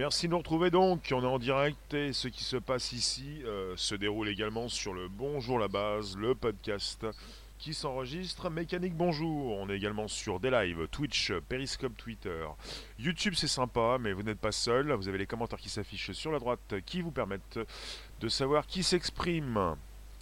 [0.00, 3.42] Merci de nous retrouver donc, on est en direct et ce qui se passe ici
[3.44, 7.06] euh, se déroule également sur le Bonjour la base, le podcast
[7.58, 8.48] qui s'enregistre.
[8.48, 12.46] Mécanique Bonjour, on est également sur des lives, Twitch, Periscope, Twitter.
[12.98, 16.32] YouTube c'est sympa, mais vous n'êtes pas seul, vous avez les commentaires qui s'affichent sur
[16.32, 17.60] la droite qui vous permettent
[18.22, 19.76] de savoir qui s'exprime.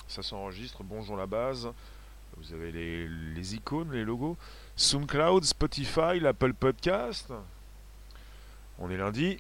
[0.09, 1.71] Ça s'enregistre, Bonjour la base.
[2.37, 4.37] Vous avez les, icônes, les logos.
[4.75, 7.33] SoundCloud, Spotify, l'Apple Podcast.
[8.81, 9.39] On est lundi.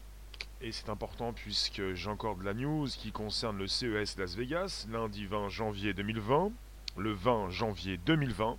[0.60, 4.86] Et c'est important puisque j'ai encore de la news qui concerne le CES Las Vegas,
[4.90, 6.50] lundi 20 janvier 2020
[6.96, 8.56] le 20 janvier 2020.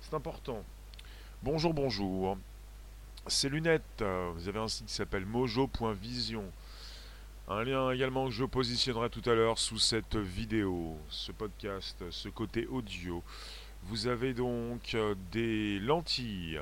[0.00, 0.64] C'est important.
[1.42, 2.36] Bonjour, bonjour.
[3.28, 6.44] Ces lunettes, euh, vous avez un site qui s'appelle mojo.vision.
[7.48, 12.28] Un lien également que je positionnerai tout à l'heure sous cette vidéo, ce podcast, ce
[12.28, 13.22] côté audio.
[13.84, 16.60] Vous avez donc euh, des lentilles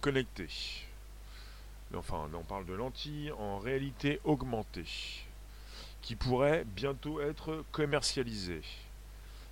[0.00, 0.89] connectées.
[1.96, 4.84] Enfin, on parle de lentilles en réalité augmentée
[6.02, 8.62] qui pourraient bientôt être commercialisées.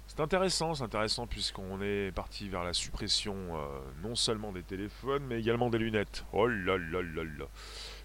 [0.06, 5.24] C'est intéressant, c'est intéressant puisqu'on est parti vers la suppression euh, non seulement des téléphones,
[5.26, 6.24] mais également des lunettes.
[6.32, 7.44] Oh là là là là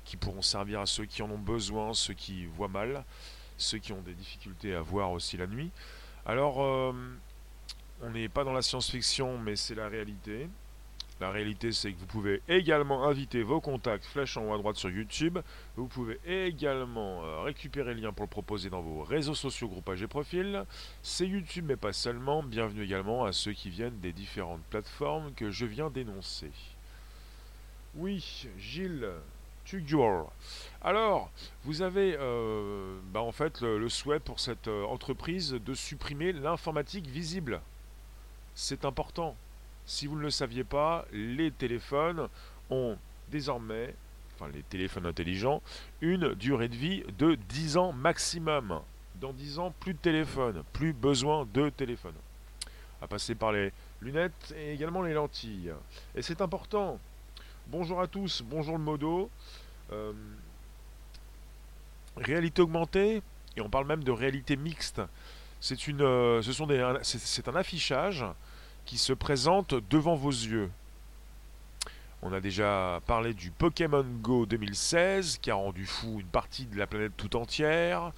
[0.03, 3.05] Qui pourront servir à ceux qui en ont besoin, ceux qui voient mal,
[3.57, 5.71] ceux qui ont des difficultés à voir aussi la nuit.
[6.25, 6.93] Alors, euh,
[8.01, 10.49] on n'est pas dans la science-fiction, mais c'est la réalité.
[11.19, 14.77] La réalité, c'est que vous pouvez également inviter vos contacts flèche en haut à droite
[14.77, 15.39] sur YouTube.
[15.75, 20.01] Vous pouvez également euh, récupérer le lien pour le proposer dans vos réseaux sociaux, groupages
[20.01, 20.65] et profils.
[21.01, 22.43] C'est YouTube, mais pas seulement.
[22.43, 26.51] Bienvenue également à ceux qui viennent des différentes plateformes que je viens d'énoncer.
[27.95, 29.07] Oui, Gilles,
[29.65, 30.31] Tugur.
[30.81, 31.29] Alors,
[31.63, 37.07] vous avez euh, bah, en fait le, souhait pour cette euh, entreprise de supprimer l'informatique
[37.07, 37.61] visible.
[38.55, 39.35] C'est important.
[39.85, 42.27] Si vous ne le saviez pas, les téléphones
[42.69, 42.97] ont
[43.29, 43.93] désormais,
[44.35, 45.61] enfin les téléphones intelligents,
[46.01, 48.79] une durée de vie de 10 ans maximum.
[49.15, 52.15] Dans 10 ans, plus de téléphone, plus besoin de téléphone.
[53.01, 53.71] À passer par les
[54.01, 55.73] lunettes et également les lentilles.
[56.15, 56.99] Et c'est important.
[57.67, 59.29] Bonjour à tous, bonjour le modo.
[59.91, 60.13] Euh,
[62.17, 63.21] réalité augmentée,
[63.55, 65.01] et on parle même de réalité mixte.
[65.59, 68.25] C'est euh, c'est un affichage
[68.85, 70.69] qui se présente devant vos yeux.
[72.21, 76.77] On a déjà parlé du Pokémon Go 2016 qui a rendu fou une partie de
[76.77, 78.13] la planète tout entière.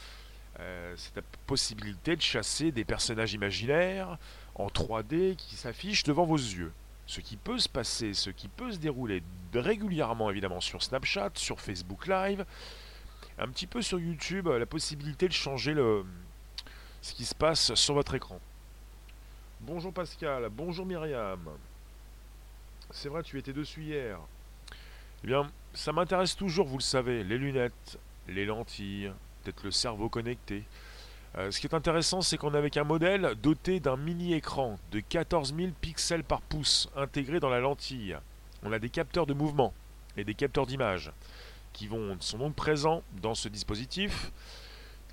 [0.59, 4.17] Euh, c'est la possibilité de chasser des personnages imaginaires
[4.53, 6.71] en 3D qui s'affichent devant vos yeux.
[7.07, 11.59] Ce qui peut se passer, ce qui peut se dérouler régulièrement évidemment sur Snapchat, sur
[11.59, 12.45] Facebook Live,
[13.37, 15.75] un petit peu sur YouTube, la possibilité de changer
[17.01, 18.39] ce qui se passe sur votre écran.
[19.67, 21.39] Bonjour Pascal, bonjour Myriam.
[22.91, 24.19] C'est vrai, tu étais dessus hier.
[25.23, 29.11] Eh bien, ça m'intéresse toujours, vous le savez, les lunettes, les lentilles,
[29.41, 30.65] peut-être le cerveau connecté.
[31.35, 34.99] Euh, ce qui est intéressant, c'est qu'on est avec un modèle doté d'un mini-écran de
[34.99, 38.15] 14 000 pixels par pouce intégré dans la lentille.
[38.61, 39.73] On a des capteurs de mouvement
[40.15, 41.11] et des capteurs d'image
[41.73, 44.31] qui vont, sont donc présents dans ce dispositif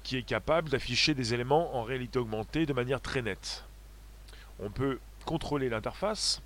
[0.03, 3.65] qui est capable d'afficher des éléments en réalité augmentée de manière très nette.
[4.61, 6.43] On peut contrôler l'interface.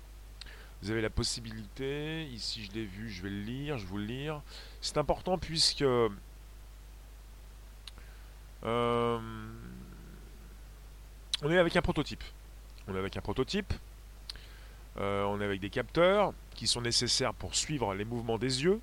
[0.81, 4.05] Vous avez la possibilité, ici je l'ai vu, je vais le lire, je vous le
[4.05, 4.41] lire.
[4.79, 6.09] C'est important puisque euh,
[11.43, 12.23] on est avec un prototype.
[12.87, 13.73] On est avec un prototype.
[14.99, 18.79] Euh, on est avec des capteurs qui sont nécessaires pour suivre les mouvements des yeux,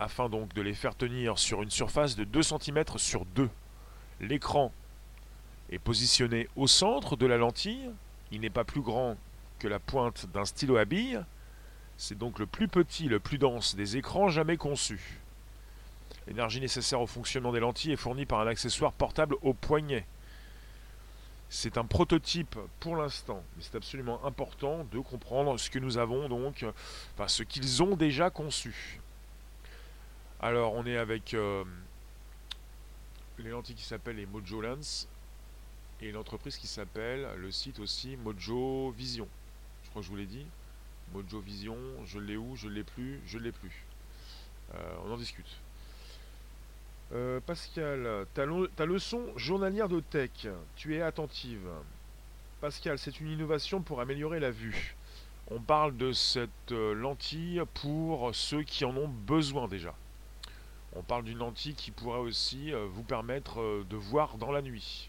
[0.00, 3.50] afin donc de les faire tenir sur une surface de 2 cm sur 2.
[4.20, 4.72] L'écran
[5.70, 7.90] est positionné au centre de la lentille,
[8.32, 9.16] il n'est pas plus grand
[9.58, 11.20] que la pointe d'un stylo à billes.
[11.96, 15.20] C'est donc le plus petit, le plus dense des écrans jamais conçus.
[16.26, 20.06] L'énergie nécessaire au fonctionnement des lentilles est fournie par un accessoire portable au poignet.
[21.48, 26.28] C'est un prototype pour l'instant, mais c'est absolument important de comprendre ce que nous avons
[26.28, 26.64] donc,
[27.14, 29.00] enfin ce qu'ils ont déjà conçu.
[30.40, 31.62] Alors on est avec euh,
[33.38, 35.08] les lentilles qui s'appellent les Mojo Lens,
[36.02, 39.28] et une entreprise qui s'appelle, le site aussi, Mojo Vision.
[39.84, 40.46] Je crois que je vous l'ai dit.
[41.12, 43.84] Mojo Vision, je l'ai où, je l'ai plus, je l'ai plus.
[44.74, 45.58] Euh, on en discute.
[47.12, 51.68] Euh, Pascal, ta, ta, leçon journalière de tech, tu es attentive.
[52.60, 54.96] Pascal, c'est une innovation pour améliorer la vue.
[55.50, 59.94] On parle de cette euh, lentille pour ceux qui en ont besoin déjà.
[60.94, 65.08] On parle d'une lentille qui pourrait aussi vous permettre de voir dans la nuit.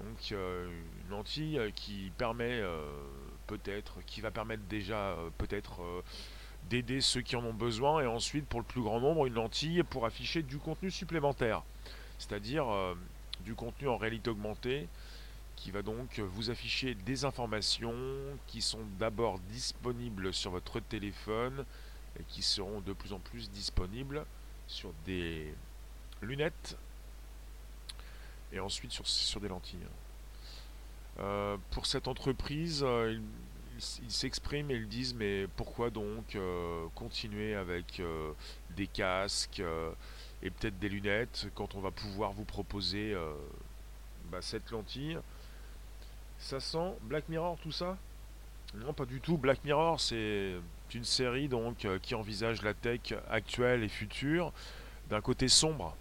[0.00, 0.68] Donc euh,
[1.04, 2.80] une lentille euh, qui permet, euh,
[3.46, 5.80] peut-être, qui va permettre déjà peut-être
[6.68, 9.82] d'aider ceux qui en ont besoin, et ensuite pour le plus grand nombre, une lentille
[9.82, 11.62] pour afficher du contenu supplémentaire,
[12.18, 12.66] c'est-à-dire
[13.44, 14.88] du contenu en réalité augmentée,
[15.56, 17.94] qui va donc vous afficher des informations
[18.46, 21.64] qui sont d'abord disponibles sur votre téléphone
[22.18, 24.24] et qui seront de plus en plus disponibles
[24.66, 25.52] sur des
[26.22, 26.76] lunettes
[28.52, 29.78] et ensuite sur, sur des lentilles.
[31.18, 33.18] Euh, pour cette entreprise, euh,
[34.02, 38.02] ils s'expriment et ils disent mais pourquoi donc euh, continuer avec
[38.76, 39.62] des casques
[40.42, 43.16] et peut-être des lunettes quand on va pouvoir vous proposer
[44.30, 45.18] bah, cette lentille?
[46.38, 47.96] Ça sent Black Mirror tout ça?
[48.74, 49.38] Non pas du tout.
[49.38, 50.56] Black Mirror c'est
[50.94, 54.52] une série donc qui envisage la tech actuelle et future
[55.08, 55.96] d'un côté sombre.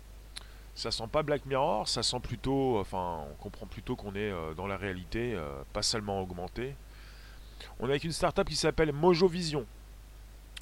[0.80, 4.54] Ça sent pas Black Mirror, ça sent plutôt, enfin, on comprend plutôt qu'on est euh,
[4.54, 6.74] dans la réalité, euh, pas seulement augmenté.
[7.82, 9.66] On est avec une startup qui s'appelle Mojo Vision.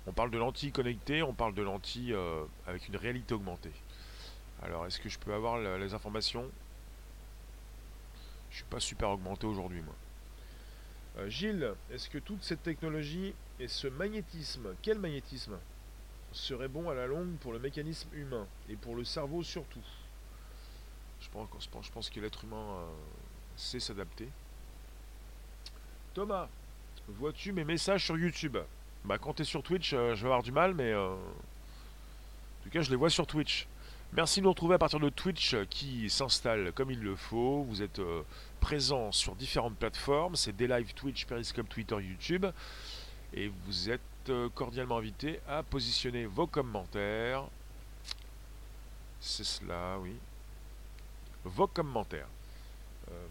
[0.07, 3.73] On parle de lentilles connectées, on parle de lentilles euh, avec une réalité augmentée.
[4.63, 6.49] Alors, est-ce que je peux avoir les informations?
[8.49, 11.27] Je suis pas super augmenté aujourd'hui, moi.
[11.29, 15.59] Gilles, est-ce que toute cette technologie et ce magnétisme, quel magnétisme?
[16.31, 19.79] Serait bon à la longue pour le mécanisme humain et pour le cerveau surtout?
[21.33, 22.85] Je pense, que l'être humain euh,
[23.55, 24.27] sait s'adapter.
[26.13, 26.47] Thomas,
[27.07, 28.57] vois-tu mes messages sur YouTube?
[29.05, 32.63] Bah quand tu es sur Twitch, euh, je vais avoir du mal, mais euh, en
[32.63, 33.67] tout cas je les vois sur Twitch.
[34.13, 37.63] Merci de nous retrouver à partir de Twitch qui s'installe comme il le faut.
[37.63, 38.01] Vous êtes
[38.61, 42.45] présent sur différentes plateformes, c'est des live Twitch, Periscope, Twitter, YouTube.
[43.33, 47.43] Et vous êtes euh, cordialement invité à positionner vos commentaires.
[49.19, 50.15] C'est cela, oui.
[51.47, 52.27] Vos commentaires.
[53.11, 53.27] Euh,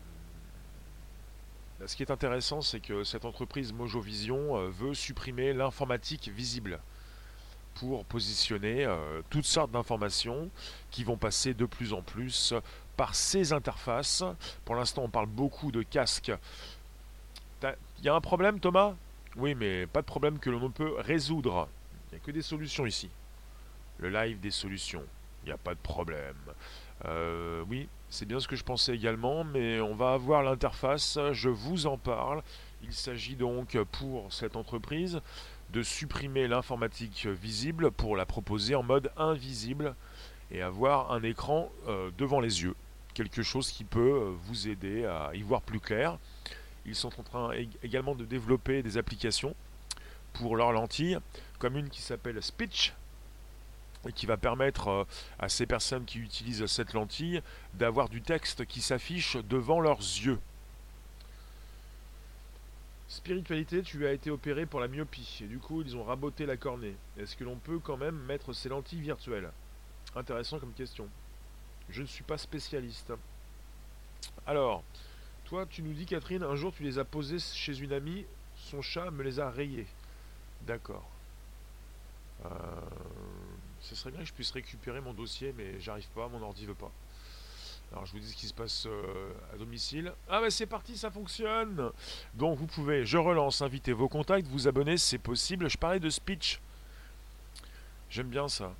[1.86, 6.80] ce qui est intéressant, c'est que cette entreprise Mojo Vision euh, veut supprimer l'informatique visible
[7.74, 8.88] pour positionner
[9.28, 10.48] toutes sortes d'informations
[10.90, 12.54] qui vont passer de plus en plus
[12.96, 14.24] par ces interfaces.
[14.64, 16.32] Pour l'instant, on parle beaucoup de casques.
[17.62, 18.94] Il y a un problème, Thomas?
[19.36, 21.68] Oui, mais pas de problème que l'on peut résoudre.
[22.10, 23.10] Il n'y a que des solutions ici.
[23.98, 25.04] Le live des solutions.
[25.42, 26.36] Il n'y a pas de problème.
[27.04, 31.48] Euh, oui, c'est bien ce que je pensais également, mais on va avoir l'interface, je
[31.48, 32.42] vous en parle.
[32.82, 35.20] Il s'agit donc pour cette entreprise
[35.72, 39.94] de supprimer l'informatique visible pour la proposer en mode invisible
[40.50, 42.74] et avoir un écran euh, devant les yeux.
[43.14, 46.18] Quelque chose qui peut euh, vous aider à y voir plus clair.
[46.84, 47.50] Ils sont en train
[47.82, 49.56] également de développer des applications
[50.34, 51.18] pour leurs lentilles,
[51.58, 52.94] comme une qui s'appelle Speech,
[54.12, 55.04] qui va permettre euh,
[55.38, 57.42] à ces personnes qui utilisent cette lentille
[57.74, 60.38] d'avoir du texte qui s'affiche devant leurs yeux.
[63.08, 66.56] Spiritualité, tu as été opéré pour la myopie, et du coup ils ont raboté la
[66.56, 66.96] cornée.
[67.18, 69.50] Est-ce que l'on peut quand même mettre ces lentilles virtuelles?
[70.16, 71.08] Intéressant comme question.
[71.88, 73.12] Je ne suis pas spécialiste.
[74.46, 74.82] Alors,
[75.44, 78.82] toi, tu nous dis, Catherine, un jour tu les as posés chez une amie, son
[78.82, 79.86] chat me les a rayés.
[80.62, 81.08] D'accord.
[82.44, 82.48] Euh,
[83.86, 86.74] ce serait bien que je puisse récupérer mon dossier, mais j'arrive pas, mon ordi veut
[86.74, 86.90] pas.
[87.92, 90.12] Alors je vous dis ce qui se passe euh, à domicile.
[90.28, 91.92] Ah bah c'est parti, ça fonctionne
[92.34, 95.70] Donc vous pouvez, je relance, inviter vos contacts, vous abonner, c'est possible.
[95.70, 96.60] Je parlais de speech.
[98.10, 98.74] J'aime bien ça.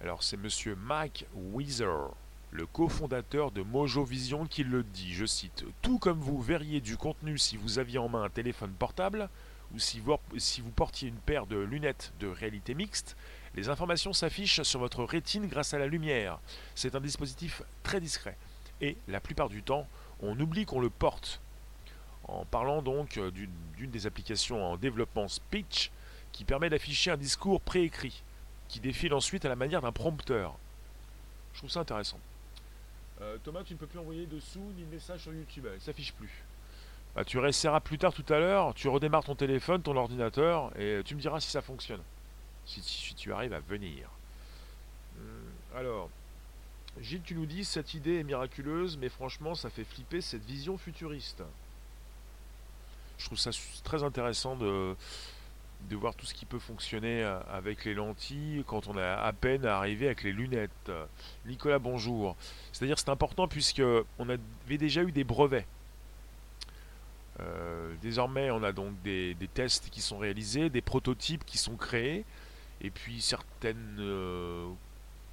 [0.00, 2.10] Alors c'est monsieur Mike Weezer
[2.50, 6.96] le cofondateur de Mojo Vision qui le dit, je cite, Tout comme vous verriez du
[6.96, 9.28] contenu si vous aviez en main un téléphone portable,
[9.74, 13.16] ou si vous, si vous portiez une paire de lunettes de réalité mixte,
[13.58, 16.38] les informations s'affichent sur votre rétine grâce à la lumière.
[16.76, 18.36] C'est un dispositif très discret.
[18.80, 19.86] Et la plupart du temps,
[20.20, 21.40] on oublie qu'on le porte.
[22.28, 25.90] En parlant donc d'une des applications en développement Speech
[26.30, 28.22] qui permet d'afficher un discours préécrit,
[28.68, 30.54] qui défile ensuite à la manière d'un prompteur.
[31.54, 32.20] Je trouve ça intéressant.
[33.20, 35.80] Euh, Thomas, tu ne peux plus envoyer de sous ni de messages sur YouTube, elle
[35.80, 36.44] s'affiche plus.
[37.16, 41.00] Bah, tu réessayeras plus tard tout à l'heure, tu redémarres ton téléphone, ton ordinateur, et
[41.04, 42.02] tu me diras si ça fonctionne.
[42.68, 44.10] Si, tu arrives à venir.
[45.16, 45.24] Hum,
[45.74, 46.10] alors,
[47.00, 50.76] Gilles, tu nous dis cette idée est miraculeuse, mais franchement, ça fait flipper cette vision
[50.76, 51.42] futuriste.
[53.18, 53.50] Je trouve ça
[53.82, 54.94] très intéressant de,
[55.90, 59.32] de voir tout ce qui peut fonctionner euh, avec les lentilles quand on a à
[59.32, 60.92] peine arrivé avec les lunettes.
[61.46, 62.36] Nicolas, bonjour.
[62.72, 63.82] C'est-à-dire c'est important puisque
[64.18, 65.66] on avait déjà eu des brevets.
[67.40, 72.24] Euh, désormais, on a donc des, tests qui sont réalisés, des prototypes qui sont créés,
[72.80, 73.24] et puis
[73.64, 74.68] euh,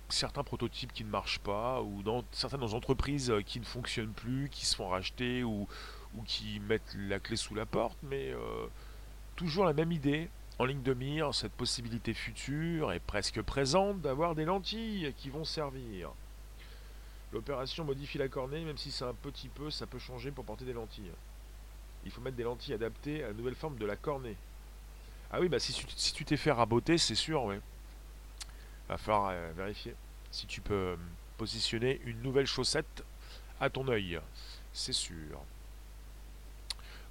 [0.09, 4.75] certains prototypes qui ne marchent pas, ou certaines entreprises qui ne fonctionnent plus, qui se
[4.75, 5.67] font racheter, ou,
[6.15, 8.67] ou qui mettent la clé sous la porte, mais euh,
[9.35, 14.35] toujours la même idée, en ligne de mire, cette possibilité future et presque présente d'avoir
[14.35, 16.11] des lentilles qui vont servir.
[17.33, 20.63] L'opération modifie la cornée, même si c'est un petit peu, ça peut changer pour porter
[20.63, 21.11] des lentilles.
[22.05, 24.37] Il faut mettre des lentilles adaptées à la nouvelle forme de la cornée.
[25.31, 25.73] Ah oui, bah si,
[26.13, 27.55] tu t'es fait raboter, c'est sûr, oui.
[28.87, 29.95] Va falloir euh, vérifier
[30.31, 30.95] si tu peux euh,
[31.37, 33.03] positionner une nouvelle chaussette
[33.59, 34.19] à ton œil.
[34.73, 35.41] C'est sûr.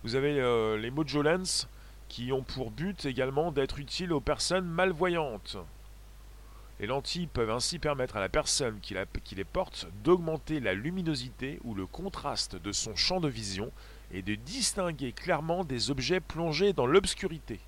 [0.03, 1.67] Vous avez euh, les Mojo Lens
[2.09, 5.57] qui ont pour but également d'être utiles aux personnes malvoyantes.
[6.81, 8.95] Les lentilles peuvent ainsi permettre à la personne qui
[9.35, 13.73] les porte d'augmenter la luminosité ou le contraste de son champ de vision
[14.13, 17.61] et de distinguer clairement des objets plongés dans l'obscurité.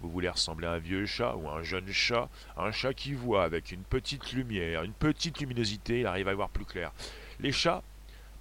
[0.00, 3.14] Vous voulez ressembler à un vieux chat ou à un jeune chat, un chat qui
[3.14, 6.92] voit avec une petite lumière, une petite luminosité, il arrive à voir plus clair.
[7.40, 7.82] Les chats,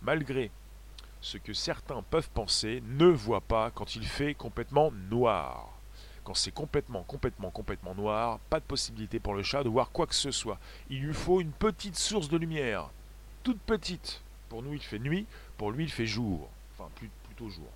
[0.03, 0.51] malgré
[1.19, 5.69] ce que certains peuvent penser, ne voient pas quand il fait complètement noir.
[6.23, 10.05] Quand c'est complètement, complètement, complètement noir, pas de possibilité pour le chat de voir quoi
[10.05, 10.59] que ce soit.
[10.89, 12.89] Il lui faut une petite source de lumière,
[13.43, 14.21] toute petite.
[14.49, 15.25] Pour nous, il fait nuit,
[15.57, 16.49] pour lui, il fait jour.
[16.73, 16.89] Enfin,
[17.23, 17.69] plutôt jour.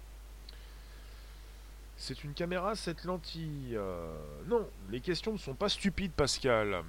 [2.01, 4.11] C'est une caméra, cette lentille euh,
[4.47, 6.81] Non, les questions ne sont pas stupides, Pascal.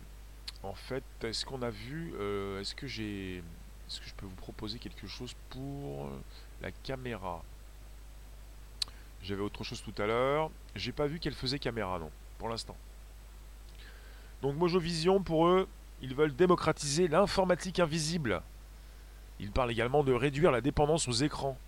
[0.62, 2.14] En fait, est-ce qu'on a vu...
[2.19, 3.37] Euh, est-ce que j'ai...
[3.37, 6.09] Est-ce que je peux vous proposer quelque chose pour
[6.62, 7.42] la caméra?
[9.23, 10.50] J'avais autre chose tout à l'heure.
[10.76, 12.76] J'ai pas vu qu'elle faisait caméra, non, pour l'instant.
[14.40, 15.69] Donc Mojo Vision, pour eux,
[16.00, 18.40] ils veulent démocratiser l'informatique invisible.
[19.40, 21.59] Ils parlent également de réduire la dépendance aux écrans.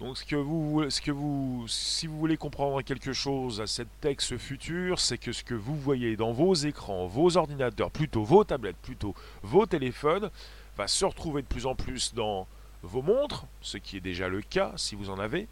[0.00, 4.00] Donc ce que vous, ce que vous, si vous voulez comprendre quelque chose à cette
[4.00, 8.42] texte futur, c'est que ce que vous voyez dans vos écrans, vos ordinateurs, plutôt vos
[8.42, 10.30] tablettes, plutôt vos téléphones,
[10.76, 12.48] va se retrouver de plus en plus dans
[12.82, 15.46] vos montres, ce qui est déjà le cas si vous en avez,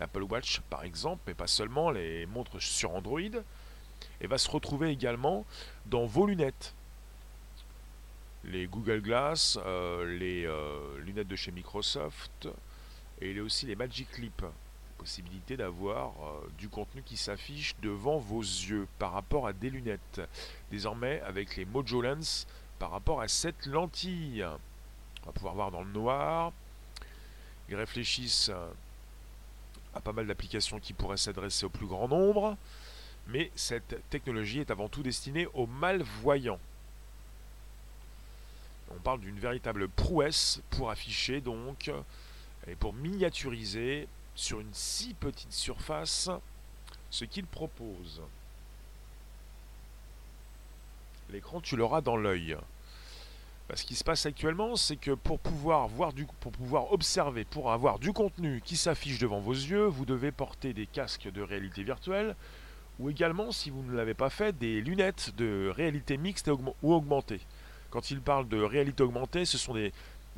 [0.00, 3.20] l'Apple Watch par exemple, mais pas seulement les montres sur Android,
[4.20, 5.46] et va se retrouver également
[5.86, 6.74] dans vos lunettes.
[8.44, 12.48] Les Google Glass, euh, les euh, lunettes de chez Microsoft,
[13.20, 14.44] et il y a aussi les Magic Clip.
[14.98, 20.20] Possibilité d'avoir euh, du contenu qui s'affiche devant vos yeux par rapport à des lunettes.
[20.70, 22.46] Désormais, avec les Mojo Lens,
[22.78, 24.44] par rapport à cette lentille.
[25.22, 26.52] On va pouvoir voir dans le noir.
[27.68, 28.68] Ils réfléchissent euh,
[29.94, 32.56] à pas mal d'applications qui pourraient s'adresser au plus grand nombre.
[33.28, 36.60] Mais cette technologie est avant tout destinée aux malvoyants.
[38.92, 41.90] On parle d'une véritable prouesse pour afficher donc
[42.68, 46.30] et pour miniaturiser sur une si petite surface
[47.10, 48.22] ce qu'il propose.
[51.30, 52.56] L'écran, tu l'auras dans l'œil.
[53.74, 57.72] Ce qui se passe actuellement, c'est que pour pouvoir, voir du, pour pouvoir observer, pour
[57.72, 61.82] avoir du contenu qui s'affiche devant vos yeux, vous devez porter des casques de réalité
[61.82, 62.36] virtuelle
[62.98, 66.50] ou également, si vous ne l'avez pas fait, des lunettes de réalité mixte
[66.82, 67.40] ou augmentée.
[67.90, 69.92] Quand il parle de réalité augmentée, ce sont des,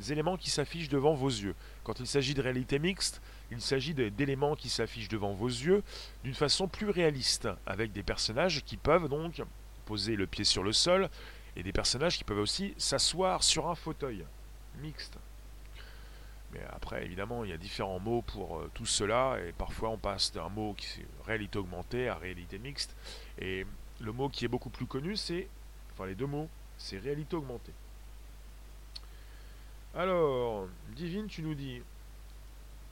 [0.09, 1.55] éléments qui s'affichent devant vos yeux.
[1.89, 3.19] Quand il s'agit de réalité mixte,
[3.49, 5.81] il s'agit d'éléments qui s'affichent devant vos yeux
[6.23, 9.41] d'une façon plus réaliste, avec des personnages qui peuvent donc
[9.85, 11.09] poser le pied sur le sol,
[11.55, 14.23] et des personnages qui peuvent aussi s'asseoir sur un fauteuil
[14.83, 15.17] mixte.
[16.53, 19.97] Mais après, évidemment, il y a différents mots pour euh, tout cela, et parfois on
[19.97, 22.95] passe d'un mot qui est réalité augmentée à réalité mixte.
[23.39, 23.65] Et
[23.99, 25.47] le mot qui est beaucoup plus connu, c'est,
[25.93, 27.73] enfin les deux mots, c'est réalité augmentée.
[29.95, 31.81] Alors, Divine, tu nous dis,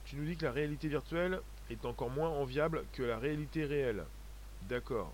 [0.06, 4.04] tu nous dis que la réalité virtuelle est encore moins enviable que la réalité réelle.
[4.64, 5.14] D'accord.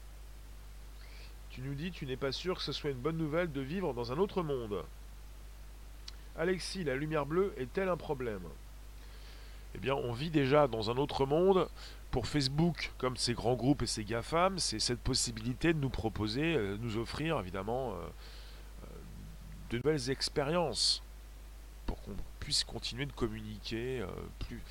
[1.50, 3.94] Tu nous dis, tu n'es pas sûr que ce soit une bonne nouvelle de vivre
[3.94, 4.84] dans un autre monde.
[6.38, 8.42] Alexis, la lumière bleue est-elle un problème?
[9.76, 11.68] Eh bien, on vit déjà dans un autre monde.
[12.12, 16.56] Pour Facebook, comme ces grands groupes et ces GAFAM, c'est cette possibilité de nous proposer,
[16.56, 18.88] euh, nous offrir évidemment euh, euh,
[19.72, 21.04] de nouvelles expériences
[21.86, 24.08] pour qu'on puisse continuer de communiquer euh,
[24.40, 24.62] plus.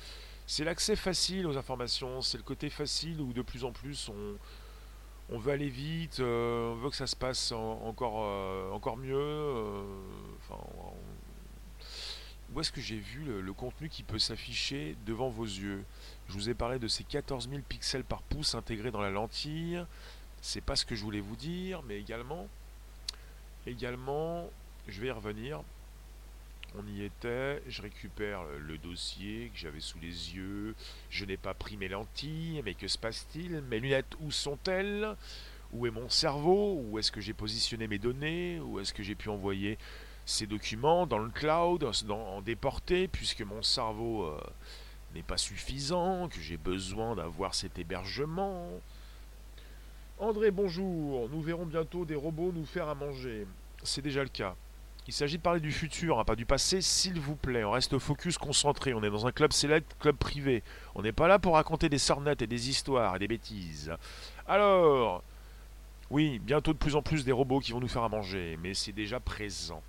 [0.45, 4.37] C'est l'accès facile aux informations, c'est le côté facile où de plus en plus on,
[5.29, 9.83] on veut aller vite, euh, on veut que ça se passe encore, euh, encore mieux.
[12.53, 15.83] où est-ce que j'ai vu le, le, contenu qui peut s'afficher devant vos yeux?
[16.27, 19.83] Je vous ai parlé de ces 14 000 pixels par pouce intégrés dans la lentille.
[20.41, 22.47] C'est pas ce que je voulais vous dire, mais également,
[23.65, 24.49] également,
[24.87, 25.63] je vais y revenir
[26.77, 30.75] on y était, je récupère le dossier que j'avais sous les yeux,
[31.09, 33.61] je n'ai pas pris mes lentilles, mais que se passe-t-il?
[33.69, 35.15] Mes lunettes, où sont-elles?
[35.71, 36.81] Où est mon cerveau?
[36.83, 38.59] Où est-ce que j'ai positionné mes données?
[38.59, 39.77] Où est-ce que j'ai pu envoyer
[40.25, 44.39] ces documents dans le cloud, en déporté, puisque mon cerveau euh,
[45.13, 48.69] n'est pas suffisant, que j'ai besoin d'avoir cet hébergement?
[50.19, 51.27] André, bonjour.
[51.29, 53.45] Nous verrons bientôt des robots nous faire à manger.
[53.83, 54.55] C'est déjà le cas.
[55.07, 57.65] Il s'agit de parler du futur, hein, pas du passé, s'il vous plaît.
[57.65, 58.93] On reste focus, concentré.
[58.93, 60.63] On est dans un club select, club privé.
[60.95, 63.91] On n'est pas là pour raconter des sornettes et des histoires et des bêtises.
[64.47, 65.21] Alors,
[66.09, 68.73] oui, bientôt de plus en plus des robots qui vont nous faire à manger, mais
[68.73, 69.81] c'est déjà présent.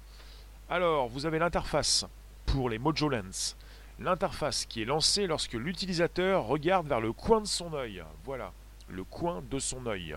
[0.69, 2.07] Alors, vous avez l'interface
[2.47, 3.57] pour les Mojo Lens.
[4.01, 8.03] L'interface qui est lancée lorsque l'utilisateur regarde vers le coin de son œil.
[8.25, 8.53] Voilà,
[8.89, 10.17] le coin de son œil.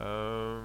[0.00, 0.60] Euh,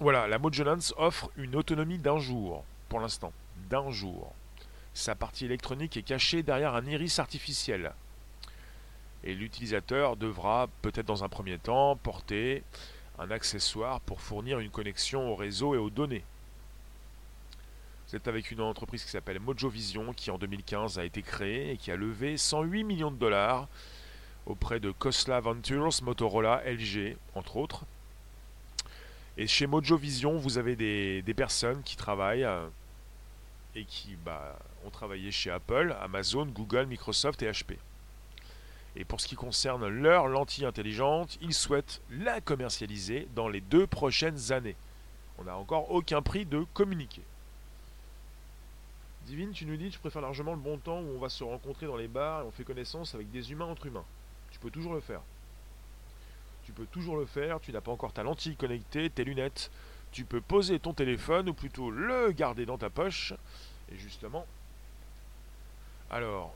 [0.00, 3.32] voilà, la Mojo Lens offre une autonomie d'un jour, pour l'instant,
[3.68, 4.32] d'un jour.
[4.94, 7.92] Sa partie électronique est cachée derrière un iris artificiel.
[9.22, 12.64] Et l'utilisateur devra, peut-être dans un premier temps, porter
[13.18, 16.24] un accessoire pour fournir une connexion au réseau et aux données.
[18.12, 21.76] Êtes avec une entreprise qui s'appelle Mojo Vision, qui en 2015 a été créée et
[21.76, 23.68] qui a levé 108 millions de dollars
[24.46, 27.84] auprès de Cosla Ventures, Motorola, LG, entre autres.
[29.36, 32.66] Et chez Mojo Vision, vous avez des, personnes qui travaillent euh,
[33.74, 37.76] et qui bah, ont travaillé chez Apple, Amazon, Google, Microsoft et HP.
[38.96, 43.86] Et pour ce qui concerne leur lentille intelligente, ils souhaitent la commercialiser dans les deux
[43.86, 44.76] prochaines années.
[45.38, 47.22] On n'a encore aucun prix de communiquer.
[49.26, 51.86] Divine, tu nous dis, tu préfères largement le bon temps où on va se rencontrer
[51.86, 54.04] dans les bars et on fait connaissance avec des humains entre humains.
[54.50, 55.20] Tu peux toujours le faire.
[56.64, 59.70] Tu peux toujours le faire, tu n'as pas encore ta lentille connectée, tes lunettes.
[60.12, 63.32] Tu peux poser ton téléphone ou plutôt le garder dans ta poche.
[63.92, 64.46] Et justement,
[66.10, 66.54] alors,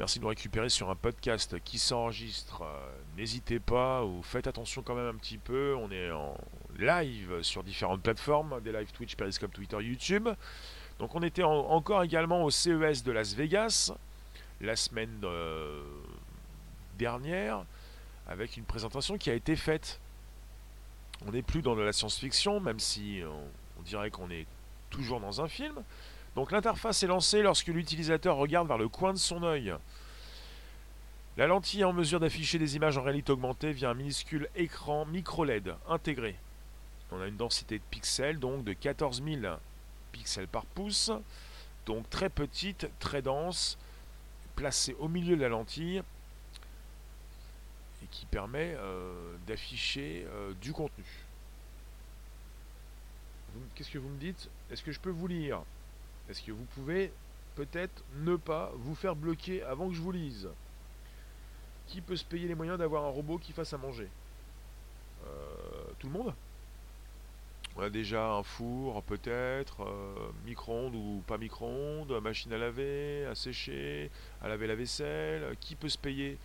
[0.00, 2.62] Merci de nous récupérer sur un podcast qui s'enregistre.
[2.62, 5.74] Euh, n'hésitez pas ou faites attention quand même un petit peu.
[5.76, 6.38] On est en
[6.78, 10.26] live sur différentes plateformes, des live Twitch, Periscope, Twitter, YouTube.
[10.98, 13.92] Donc on était encore également au CES de Las Vegas
[14.62, 15.82] la semaine euh,
[16.98, 17.66] dernière
[18.30, 20.00] avec une présentation qui a été faite.
[21.26, 23.20] On n'est plus dans de la science-fiction, même si
[23.78, 24.46] on dirait qu'on est
[24.88, 25.74] toujours dans un film.
[26.36, 29.74] Donc l'interface est lancée lorsque l'utilisateur regarde vers le coin de son œil.
[31.36, 35.06] La lentille est en mesure d'afficher des images en réalité augmentée via un minuscule écran
[35.06, 36.36] micro-LED intégré.
[37.10, 39.54] On a une densité de pixels donc de 14 000
[40.12, 41.10] pixels par pouce,
[41.86, 43.76] donc très petite, très dense,
[44.54, 46.02] placée au milieu de la lentille
[48.10, 51.04] qui permet euh, d'afficher euh, du contenu.
[53.74, 54.48] Qu'est-ce que vous me dites?
[54.70, 55.62] Est-ce que je peux vous lire?
[56.28, 57.12] Est-ce que vous pouvez
[57.56, 60.48] peut-être ne pas vous faire bloquer avant que je vous lise?
[61.88, 64.08] Qui peut se payer les moyens d'avoir un robot qui fasse à manger?
[65.26, 66.34] Euh, Tout le monde?
[67.76, 69.86] On a déjà un four peut-être,
[70.44, 74.10] micro-ondes ou pas micro-ondes, machine à laver, à sécher,
[74.42, 75.56] à laver la vaisselle.
[75.60, 76.36] Qui peut se payer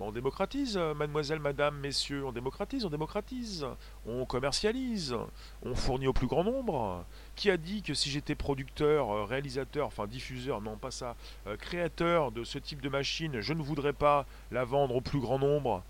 [0.00, 3.66] on démocratise, mademoiselle, madame, messieurs, on démocratise, on démocratise,
[4.06, 5.14] on commercialise,
[5.62, 7.04] on fournit au plus grand nombre.
[7.36, 11.56] Qui a dit que si j'étais producteur, euh, réalisateur, enfin diffuseur, non pas ça, euh,
[11.56, 15.38] créateur de ce type de machine, je ne voudrais pas la vendre au plus grand
[15.38, 15.82] nombre?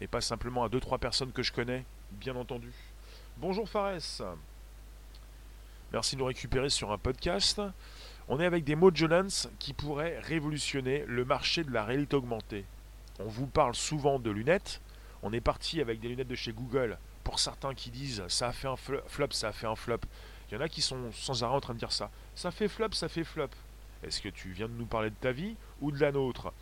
[0.00, 2.72] Et pas simplement à 2-3 personnes que je connais, bien entendu.
[3.38, 4.36] Bonjour Fares.
[5.92, 7.60] Merci de nous récupérer sur un podcast.
[8.28, 12.64] On est avec des Mojolens qui pourraient révolutionner le marché de la réalité augmentée
[13.18, 14.80] on vous parle souvent de lunettes.
[15.22, 16.98] On est parti avec des lunettes de chez Google.
[17.24, 20.00] Pour certains qui disent ça a fait un flop, ça a fait un flop.
[20.50, 22.10] Il y en a qui sont sans arrêt en train de dire ça.
[22.34, 23.50] Ça fait flop, ça fait flop.
[24.02, 26.52] Est-ce que tu viens de nous parler de ta vie ou de la nôtre?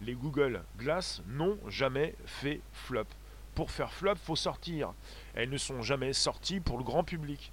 [0.00, 3.06] Les Google Glass n'ont jamais fait flop.
[3.54, 4.92] Pour faire flop, faut sortir.
[5.34, 7.52] Elles ne sont jamais sorties pour le grand public.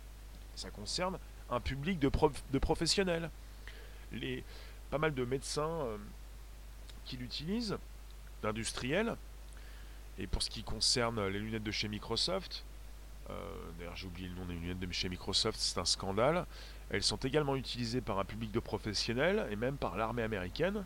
[0.55, 2.09] Ça concerne un public de,
[2.59, 3.29] professionnels.
[4.11, 4.43] Les,
[4.89, 5.97] pas mal de médecins euh,
[7.05, 7.77] qui l'utilisent
[8.43, 9.15] d'industriel.
[10.19, 12.63] Et pour ce qui concerne les lunettes de chez Microsoft,
[13.29, 13.33] euh,
[13.79, 16.45] d'ailleurs j'ai oublié le nom des lunettes de chez Microsoft, c'est un scandale.
[16.91, 20.85] Elles sont également utilisées par un public de professionnels et même par l'armée américaine.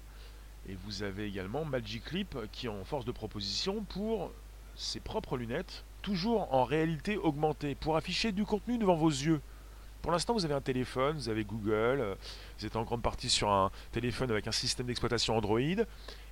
[0.70, 4.32] Et vous avez également Magic Clip qui est en force de proposition pour
[4.76, 9.42] ses propres lunettes, toujours en réalité augmentée, pour afficher du contenu devant vos yeux.
[10.08, 12.16] Pour l'instant, vous avez un téléphone, vous avez Google, euh,
[12.58, 15.60] vous êtes en grande partie sur un téléphone avec un système d'exploitation Android.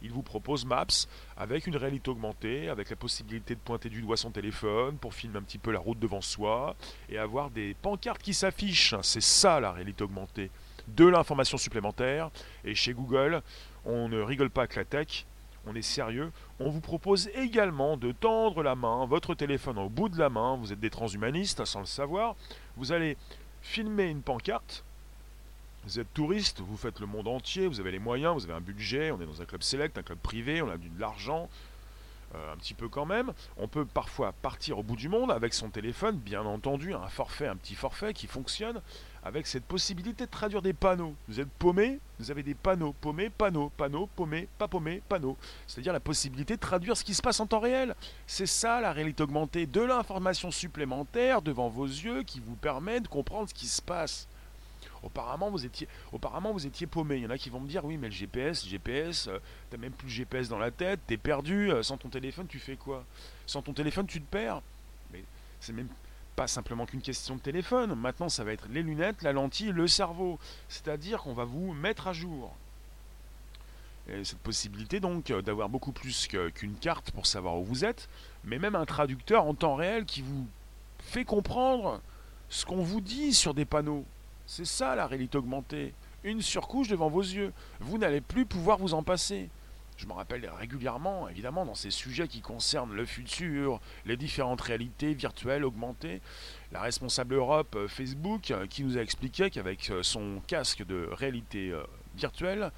[0.01, 0.85] Il vous propose Maps
[1.35, 5.39] avec une réalité augmentée, avec la possibilité de pointer du doigt son téléphone pour filmer
[5.39, 6.77] un petit peu la route devant soi
[7.09, 8.95] et avoir des pancartes qui s'affichent.
[9.01, 10.51] C'est ça la réalité augmentée.
[10.87, 12.31] De l'information supplémentaire.
[12.63, 13.41] Et chez Google,
[13.83, 15.25] on ne rigole pas avec la tech,
[15.67, 16.31] on est sérieux.
[16.59, 20.55] On vous propose également de tendre la main, votre téléphone au bout de la main.
[20.55, 22.35] Vous êtes des transhumanistes sans le savoir.
[22.77, 23.17] Vous allez
[23.65, 24.83] filmer une pancarte,
[25.85, 28.61] Vous êtes touriste, vous faites le monde entier, vous avez les moyens, vous avez un
[28.61, 31.49] budget, on est dans un club select, un club privé, on a de l'argent,
[32.35, 33.33] euh, un petit peu quand même.
[33.57, 37.47] On peut parfois partir au bout du monde avec son téléphone, bien entendu, un forfait,
[37.47, 38.81] un petit forfait qui fonctionne
[39.25, 41.15] avec cette possibilité de traduire des panneaux.
[41.27, 45.35] Vous êtes paumé, vous avez des panneaux, paumé, panneau, panneau, paumé, pas paumé, panneau.
[45.65, 47.95] C'est-à-dire la possibilité de traduire ce qui se passe en temps réel.
[48.27, 53.07] C'est ça la réalité augmentée, de l'information supplémentaire devant vos yeux qui vous permet de
[53.07, 54.27] comprendre ce qui se passe.
[55.01, 56.19] Auparavant, vous étiez, vous
[56.87, 57.17] paumé.
[57.17, 59.39] Il y en a qui vont me dire oui, mais le GPS, GPS, euh,
[59.71, 61.71] t'as même plus le GPS dans la tête, t'es perdu.
[61.71, 63.03] Euh, sans ton téléphone, tu fais quoi?
[63.47, 64.61] Sans ton téléphone, tu te perds.
[65.11, 65.23] Mais
[65.59, 65.89] c'est même
[66.35, 67.95] pas simplement qu'une question de téléphone.
[67.95, 70.39] Maintenant, ça va être les lunettes, la lentille, le cerveau.
[70.67, 72.53] C'est-à-dire qu'on va vous mettre à jour.
[74.07, 78.07] Et cette possibilité donc euh, d'avoir beaucoup plus qu'une carte pour savoir où vous êtes,
[78.43, 80.45] mais même un traducteur en temps réel qui vous
[80.99, 82.01] fait comprendre
[82.49, 84.05] ce qu'on vous dit sur des panneaux.
[84.45, 85.93] C'est ça la réalité augmentée.
[86.23, 87.51] Une surcouche devant vos yeux.
[87.79, 89.49] Vous n'allez plus pouvoir vous en passer.
[89.97, 95.13] Je me rappelle régulièrement, évidemment, dans ces sujets qui concernent le futur, les différentes réalités
[95.13, 96.21] virtuelles augmentées,
[96.73, 101.07] la responsable Europe euh, Facebook euh, qui nous a expliqué qu'avec euh, son casque de
[101.11, 101.73] réalité
[102.15, 102.71] virtuelle,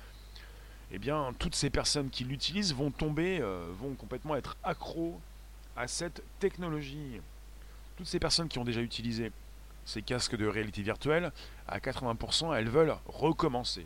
[0.92, 3.42] eh bien, toutes ces personnes qui l'utilisent vont tomber,
[3.80, 5.20] vont complètement être accros
[5.76, 7.20] à cette technologie.
[7.98, 9.32] Toutes ces personnes qui ont déjà utilisé
[9.86, 11.34] ces casques de réalité virtuelle,
[11.68, 13.86] à 80%, elles veulent recommencer,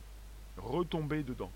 [0.58, 1.52] retomber dedans.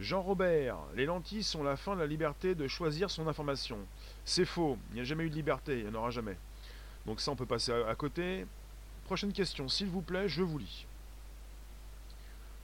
[0.00, 3.78] Jean-Robert, les lentilles sont la fin de la liberté de choisir son information.
[4.24, 6.36] C'est faux, il n'y a jamais eu de liberté, il n'y en aura jamais.
[7.06, 8.46] Donc ça, on peut passer à, côté.
[9.04, 10.86] Prochaine question, s'il vous plaît, je vous lis.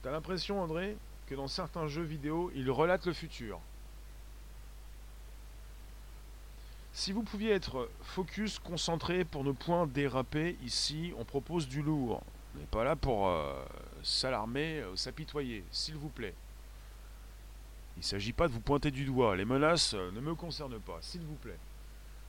[0.01, 3.59] T'as l'impression, André, que dans certains jeux vidéo, ils relatent le futur.
[6.91, 12.23] Si vous pouviez être focus, concentré pour ne point déraper, ici on propose du lourd.
[12.55, 13.63] On n'est pas là pour euh,
[14.03, 16.33] s'alarmer, euh, s'apitoyer, s'il vous plaît.
[17.99, 19.35] Il ne s'agit pas de vous pointer du doigt.
[19.35, 21.57] Les menaces euh, ne me concernent pas, s'il vous plaît.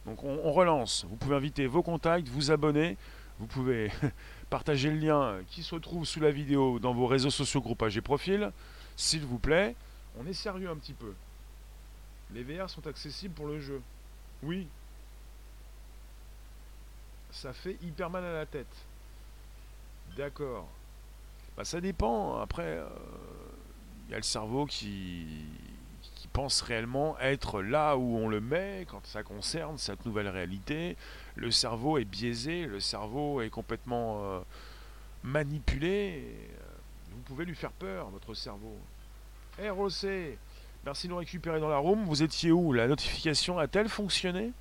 [0.05, 1.07] Donc on, relance.
[1.09, 2.97] Vous pouvez inviter vos contacts, vous abonner.
[3.39, 3.93] Vous pouvez
[4.51, 8.01] partager le lien qui se trouve sous la vidéo dans vos réseaux sociaux, groupages et
[8.01, 8.51] profils.
[8.97, 9.77] S'il vous plaît,
[10.19, 11.15] on est sérieux un petit peu.
[12.35, 13.81] Les VR sont accessibles pour le jeu.
[14.43, 14.67] Oui.
[17.31, 18.75] Ça fait hyper mal à la tête.
[20.17, 20.67] D'accord.
[21.57, 22.41] Bah ça dépend.
[22.41, 22.89] Après, euh,
[24.11, 25.27] y a le cerveau qui,
[26.33, 30.97] pense réellement être là où on le met quand ça concerne cette nouvelle réalité.
[31.35, 34.41] Le cerveau est biaisé, le cerveau est complètement euh,
[35.25, 36.23] manipulé.
[36.25, 36.65] Euh,
[37.11, 38.77] vous pouvez lui faire peur, votre cerveau.
[39.59, 40.07] ROC,
[40.85, 42.05] Merci de nous récupérer dans la room.
[42.05, 42.73] Vous étiez où?
[42.73, 44.53] La notification a-t-elle fonctionné?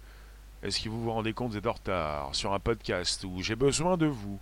[0.61, 3.55] Est-ce que vous vous rendez compte, vous êtes en retard sur un podcast où j'ai
[3.55, 4.37] besoin de vous?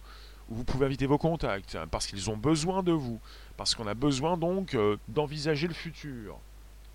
[0.49, 3.19] Vous pouvez inviter vos contacts, hein, parce qu'ils ont besoin de vous,
[3.57, 6.37] parce qu'on a besoin donc euh, d'envisager le futur.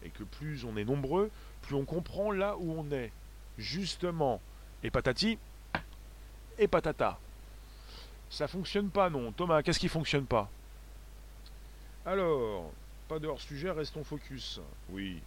[0.05, 1.31] Et que plus on est nombreux,
[1.63, 3.13] plus on comprend là où on est.
[3.59, 4.41] Justement.
[4.83, 5.39] Et patati,
[6.59, 7.19] et patata.
[8.31, 9.31] Ça fonctionne pas, non.
[9.33, 10.49] Thomas, qu'est-ce qui fonctionne pas?
[12.05, 12.73] Alors,
[13.19, 14.61] de hors-sujet, restons focus.
[14.91, 15.21] Oui.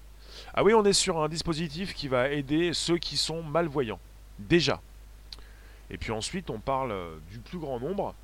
[0.54, 4.00] Ah oui, on est sur un dispositif qui va aider ceux qui sont malvoyants.
[4.40, 4.82] Déjà.
[5.90, 8.16] Et puis ensuite, on parle euh, du plus grand nombre.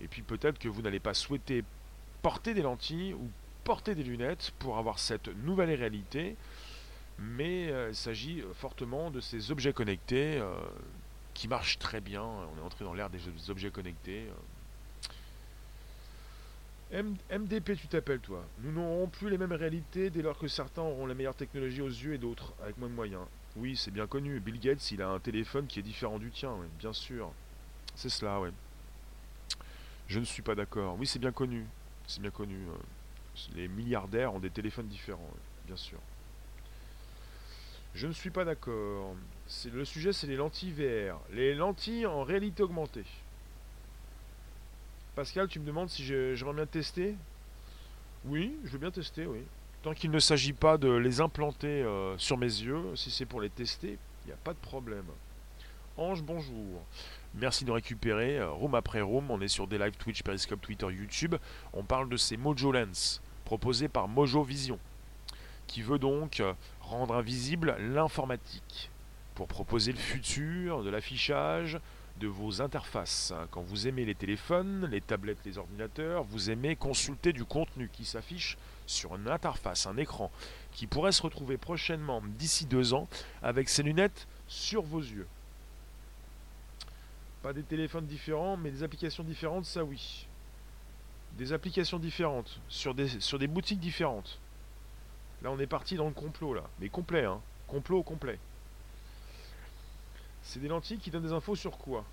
[0.00, 1.64] Et puis peut-être que vous n'allez pas souhaiter
[2.22, 3.30] porter des lentilles ou
[3.64, 6.36] porter des lunettes pour avoir cette nouvelle réalité.
[7.18, 10.42] Mais euh, il s'agit euh, fortement de ces objets connectés
[11.34, 12.22] qui marchent très bien.
[12.22, 14.26] On est entré dans l'ère des objets connectés.
[16.92, 18.44] MDP, tu t'appelles toi?
[18.60, 21.88] Nous n'aurons plus les mêmes réalités dès lors que certains auront la meilleure technologie aux
[21.88, 23.24] yeux et d'autres, avec moins de moyens.
[23.56, 24.38] Oui, c'est bien connu.
[24.40, 27.32] Bill Gates, il a un téléphone qui est différent du tien, bien sûr.
[27.94, 28.50] C'est cela, oui.
[30.08, 30.96] Je ne suis pas d'accord.
[30.98, 31.64] Oui, c'est bien connu.
[32.06, 32.54] C'est bien connu.
[32.54, 32.76] Euh,
[33.54, 35.30] les milliardaires ont des téléphones différents,
[35.66, 35.98] bien sûr.
[37.94, 39.14] Je ne suis pas d'accord.
[39.72, 41.18] Le sujet, c'est les lentilles VR.
[41.32, 43.06] Les lentilles en réalité augmentée.
[45.14, 47.16] Pascal, tu me demandes si j'aimerais bien tester?
[48.26, 49.40] Oui, je veux bien tester, oui.
[49.86, 53.40] Tant qu'il ne s'agit pas de les implanter euh, sur mes yeux, si c'est pour
[53.40, 55.04] les tester, il n'y a pas de problème.
[55.96, 56.82] Ange, bonjour.
[57.34, 58.36] Merci de récupérer.
[58.36, 61.36] Euh, room après room, on est sur des live Twitch, Periscope, Twitter, YouTube.
[61.72, 64.80] On parle de ces Mojo Lens proposés par Mojo Vision,
[65.68, 68.90] qui veut donc euh, rendre invisible l'informatique
[69.36, 71.78] pour proposer le futur de l'affichage,
[72.18, 73.32] de vos interfaces.
[73.52, 78.04] Quand vous aimez les téléphones, les tablettes, les ordinateurs, vous aimez consulter du contenu qui
[78.04, 80.30] s'affiche sur une interface, un écran,
[80.72, 83.08] qui pourrait se retrouver prochainement, d'ici deux ans,
[83.42, 85.26] avec ces lunettes sur vos yeux.
[87.42, 90.26] Pas des téléphones différents, mais des applications différentes, ça oui.
[91.38, 94.38] des applications différentes, sur des, boutiques différentes.
[95.42, 96.64] Là, on est parti dans le complot, là.
[96.80, 97.40] Mais complet, hein.
[97.68, 98.38] Complot complet.
[100.42, 102.04] C'est des lentilles qui donnent des infos sur quoi?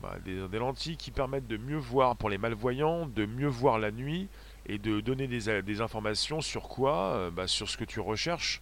[0.00, 3.90] Bah, des, lentilles qui permettent de mieux voir pour les malvoyants, de mieux voir la
[3.90, 4.28] nuit
[4.66, 8.60] et de donner des, informations sur quoi euh, bah, Sur ce que tu recherches.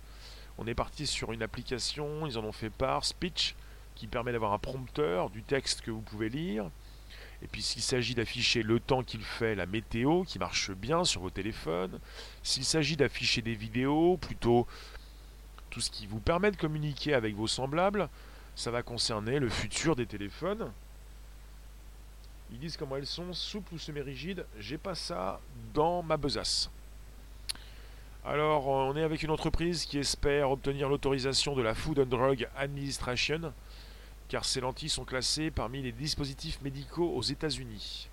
[0.59, 3.55] On est parti sur une application, ils en ont fait part, Speech,
[3.95, 6.71] qui permet d'avoir un prompteur du texte que vous pouvez lire.
[7.43, 11.21] Et puis s'il s'agit d'afficher le temps qu'il fait, la météo, qui marche bien sur
[11.21, 12.01] vos téléphones,
[12.43, 14.67] s'il s'agit d'afficher des vidéos, plutôt
[15.71, 18.09] tout ce qui vous permet de communiquer avec vos semblables,
[18.57, 20.73] ça va concerner le futur des téléphones.
[22.51, 24.47] Ils disent comment elles sont, souples ou semi-rigides.
[24.59, 25.41] J'ai pas ça
[25.75, 26.71] dans ma besace.
[28.25, 32.49] Alors, on est avec une entreprise qui espère obtenir l'autorisation de la Food and Drug
[32.57, 33.53] Administration
[34.29, 38.09] car ces lentilles sont classées parmi les dispositifs médicaux aux États-Unis.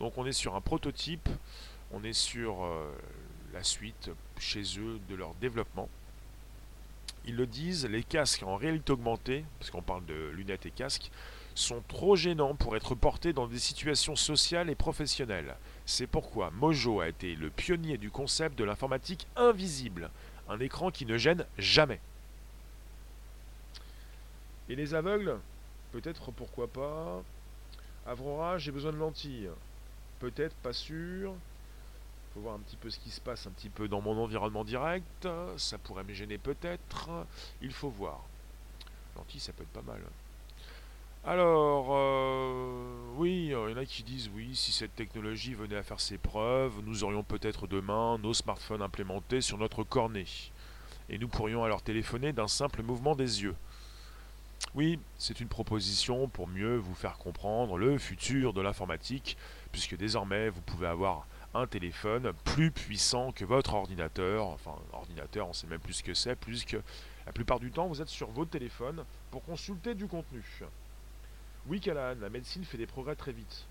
[0.00, 1.28] Donc on est sur un prototype,
[1.92, 2.90] on est sur euh,
[3.52, 5.88] la suite chez eux de leur développement.
[7.26, 11.10] Ils le disent, les casques en réalité augmentée, parce qu'on parle de lunettes et casques,
[11.60, 15.56] sont trop gênants pour être portés dans des situations sociales et professionnelles.
[15.86, 20.10] C'est pourquoi Mojo a été le pionnier du concept de l'informatique invisible,
[20.48, 22.00] un écran qui ne gêne jamais.
[24.68, 25.38] Et les aveugles?
[25.92, 27.22] Peut-être, pourquoi pas.
[28.06, 29.50] Avrora, j'ai besoin de lentilles.
[30.20, 31.34] Peut-être, pas sûr.
[32.34, 34.64] Faut voir un petit peu ce qui se passe un petit peu dans mon environnement
[34.64, 35.28] direct.
[35.56, 37.10] Ça pourrait me gêner peut-être.
[37.60, 38.20] Il faut voir.
[39.16, 40.00] Lentilles, ça peut être pas mal.
[41.22, 45.82] Alors, euh, oui, il y en a qui disent oui, si cette technologie venait à
[45.82, 50.24] faire ses preuves, nous aurions peut-être demain nos smartphones implémentés sur notre cornet.
[51.10, 53.54] Et nous pourrions alors téléphoner d'un simple mouvement des yeux.
[54.74, 59.36] Oui, c'est une proposition pour mieux vous faire comprendre le futur de l'informatique,
[59.72, 64.46] puisque désormais vous pouvez avoir un téléphone plus puissant que votre ordinateur.
[64.46, 66.78] Enfin, ordinateur, on sait même plus ce que c'est, puisque
[67.26, 70.42] la plupart du temps vous êtes sur votre téléphone pour consulter du contenu.
[71.66, 73.66] Oui, Callahan, la médecine fait des progrès très vite.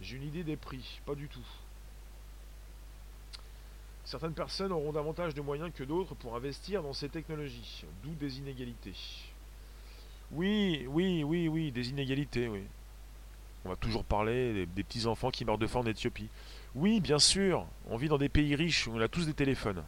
[0.00, 1.46] J'ai une idée des prix, pas du tout.
[4.04, 8.38] Certaines personnes auront davantage de moyens que d'autres pour investir dans ces technologies, d'où des
[8.38, 8.94] inégalités.
[10.32, 12.62] Oui, oui, oui, oui, des inégalités, oui.
[13.64, 16.28] On va toujours parler des, petits-enfants qui meurent de faim en Éthiopie.
[16.74, 19.84] Oui, bien sûr, on vit dans des pays riches où on a tous des téléphones.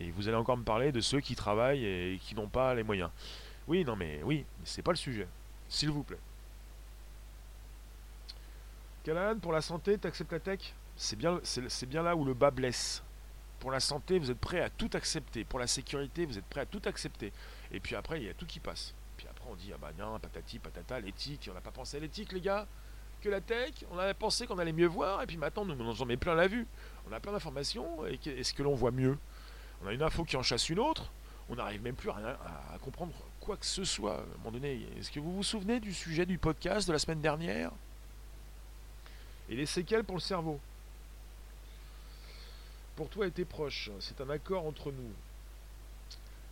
[0.00, 2.82] Et vous allez encore me parler de ceux qui travaillent et qui n'ont pas les
[2.82, 3.10] moyens.
[3.68, 5.28] Oui, non mais oui, mais c'est pas le sujet.
[5.68, 6.18] S'il vous plaît.
[9.04, 10.74] Callahan, pour la santé, t'acceptes la tech?
[10.96, 13.02] C'est bien, là où le bas blesse.
[13.58, 15.44] Pour la santé, vous êtes prêt à tout accepter.
[15.44, 17.32] Pour la sécurité, vous êtes prêt à tout accepter.
[17.70, 18.94] Et puis après, il y a tout qui passe
[19.48, 22.40] on dit, ah bah non, patati, patata, l'éthique, on n'a pas pensé à l'éthique, les
[22.40, 22.66] gars
[23.20, 26.02] Que la tech, on avait pensé qu'on allait mieux voir, et puis maintenant, nous, on
[26.02, 26.66] en met plein la vue.
[27.08, 29.18] On a plein d'informations, et est-ce que l'on voit mieux?
[29.82, 31.10] On a une info qui en chasse une autre,
[31.48, 32.38] on n'arrive même plus à,
[32.72, 34.14] à, comprendre quoi que ce soit.
[34.14, 36.98] À un moment donné, est-ce que vous vous souvenez du sujet du podcast de la
[36.98, 37.72] semaine dernière?
[39.52, 40.58] Et les séquelles pour le cerveau
[42.96, 45.10] pour toi et tes proches, c'est un accord entre nous.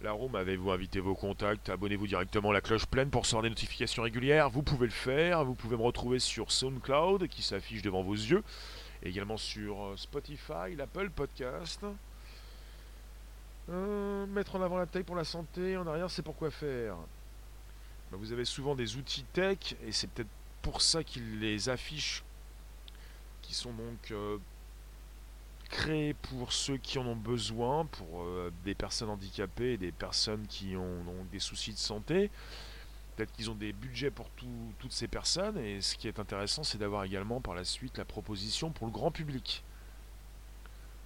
[0.02, 1.70] La room, avez-vous invité vos contacts?
[1.70, 4.50] Abonnez-vous directement à la cloche pleine pour recevoir des notifications régulières.
[4.50, 5.44] Vous pouvez le faire.
[5.44, 8.42] Vous pouvez me retrouver sur SoundCloud qui s'affiche devant vos yeux.
[9.02, 11.80] également sur euh, Spotify, l'Apple Podcast.
[13.70, 15.76] Euh, mettre en avant la tech pour la santé.
[15.78, 16.96] En arrière, c'est pour quoi faire?
[18.10, 20.28] Bah, Vous avez souvent des outils tech et c'est peut-être
[20.60, 22.22] pour ça qu'ils les affichent
[23.50, 24.38] qui sont donc euh,
[25.70, 30.76] créé pour ceux qui en ont besoin, pour euh, des personnes handicapées, des personnes qui
[30.76, 32.30] ont des soucis de santé.
[33.16, 34.30] Peut-être qu'ils ont des budgets pour
[34.78, 35.58] toutes ces personnes.
[35.58, 38.92] Et ce qui est intéressant, c'est d'avoir également par la suite la proposition pour le
[38.92, 39.64] grand public.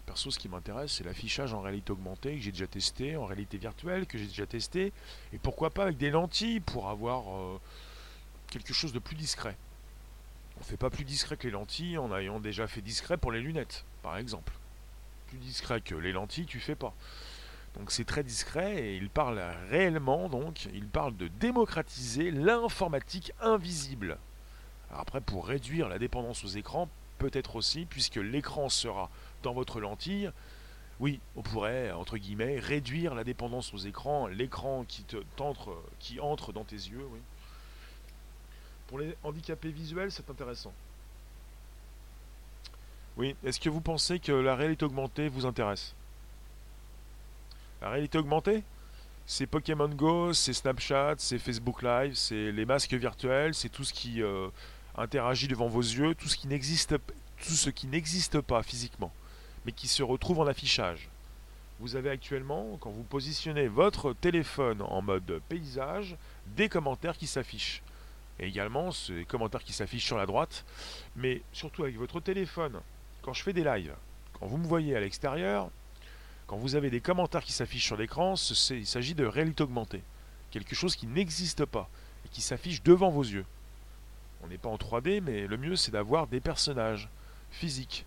[0.04, 3.56] Perso, ce qui m'intéresse, c'est l'affichage en réalité augmentée que j'ai déjà testé, en réalité
[3.56, 4.92] virtuelle que j'ai déjà testé,
[5.32, 7.58] et pourquoi pas avec des lentilles pour avoir euh,
[8.48, 9.56] quelque chose de plus discret.
[10.60, 13.40] On fait pas plus discret que les lentilles en ayant déjà fait discret pour les
[13.40, 14.52] lunettes, par exemple.
[15.28, 16.94] Plus discret que les lentilles, tu fais pas.
[17.74, 24.18] Donc c'est très discret et il parle réellement, donc, il parle de démocratiser l'informatique invisible.
[24.92, 26.88] après, pour réduire la dépendance aux écrans,
[27.18, 29.10] peut-être aussi, puisque l'écran sera
[29.42, 30.30] dans votre lentille,
[31.00, 35.04] oui, on pourrait, entre guillemets, réduire la dépendance aux écrans, l'écran qui,
[35.98, 37.18] qui entre dans tes yeux, oui.
[38.88, 40.72] Pour les handicapés visuels, c'est intéressant.
[43.16, 45.94] Oui, est-ce que vous pensez que la réalité augmentée vous intéresse?
[47.80, 48.64] La réalité augmentée?
[49.26, 53.92] C'est Pokémon Go, c'est Snapchat, c'est Facebook Live, c'est les masques virtuels, c'est tout ce
[53.92, 54.48] qui euh,
[54.96, 56.96] interagit devant vos yeux tout ce qui n'existe
[57.38, 59.12] tout ce qui n'existe pas physiquement,
[59.64, 61.08] mais qui se retrouve en affichage.
[61.80, 66.16] Vous avez actuellement, quand vous positionnez votre téléphone en mode paysage,
[66.56, 67.82] des commentaires qui s'affichent.
[68.38, 70.64] Et également ces commentaires qui s'affichent sur la droite,
[71.16, 72.80] mais surtout avec votre téléphone.
[73.22, 73.94] Quand je fais des lives,
[74.32, 75.70] quand vous me voyez à l'extérieur,
[76.46, 78.34] quand vous avez des commentaires qui s'affichent sur l'écran,
[78.70, 80.02] il s'agit de réalité augmentée.
[80.50, 81.88] Quelque chose qui n'existe pas
[82.26, 83.46] et qui s'affiche devant vos yeux.
[84.42, 87.08] On n'est pas en 3D, mais le mieux c'est d'avoir des personnages
[87.50, 88.04] physiques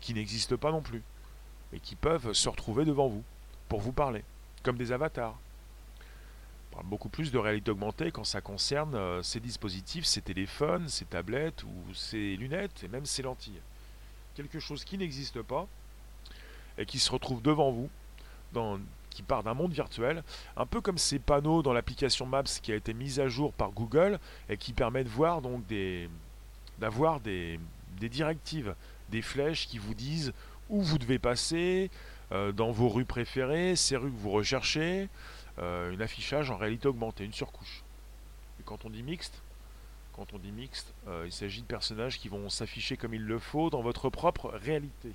[0.00, 1.02] qui n'existent pas non plus
[1.72, 3.24] et qui peuvent se retrouver devant vous
[3.68, 4.24] pour vous parler,
[4.62, 5.36] comme des avatars.
[6.84, 11.62] Beaucoup plus de réalité augmentée quand ça concerne euh, ces dispositifs, ces téléphones, ces tablettes
[11.64, 13.60] ou ces lunettes et même ces lentilles.
[14.34, 15.66] Quelque chose qui n'existe pas
[16.78, 17.90] et qui se retrouve devant vous,
[19.10, 20.22] qui part d'un monde virtuel,
[20.56, 23.70] un peu comme ces panneaux dans l'application Maps qui a été mise à jour par
[23.72, 26.08] Google et qui permet de voir donc des
[26.78, 27.60] d'avoir des,
[28.00, 28.74] directives,
[29.10, 30.32] des flèches qui vous disent
[30.70, 31.90] où vous devez passer,
[32.32, 35.10] euh, dans vos rues préférées, ces rues que vous recherchez,
[35.60, 37.82] euh, un affichage en réalité augmentée, une surcouche.
[38.58, 39.42] Et quand on dit mixte,
[40.14, 43.38] quand on dit mixte, euh, il s'agit de personnages qui vont s'afficher comme il le
[43.38, 45.12] faut dans votre propre réalité.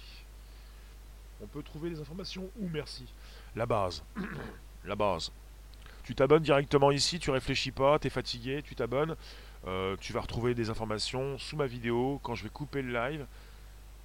[1.41, 3.05] On peut trouver des informations où merci
[3.55, 4.03] La base.
[4.85, 5.31] La base.
[6.03, 9.15] Tu t'abonnes directement ici, tu réfléchis pas, tu es fatigué, tu t'abonnes.
[9.67, 13.25] Euh, tu vas retrouver des informations sous ma vidéo quand je vais couper le live.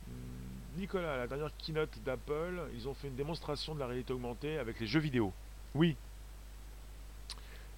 [0.08, 4.58] Hmm, Nicolas, la dernière keynote d'Apple, ils ont fait une démonstration de la réalité augmentée
[4.58, 5.32] avec les jeux vidéo.
[5.74, 5.96] Oui.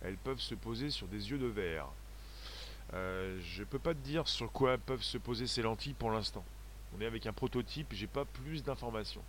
[0.04, 1.86] Elles peuvent se poser sur des yeux de verre.
[2.94, 6.44] Euh, je peux pas te dire sur quoi peuvent se poser ces lentilles pour l'instant.
[6.96, 9.22] On est avec un prototype, j'ai pas plus d'informations.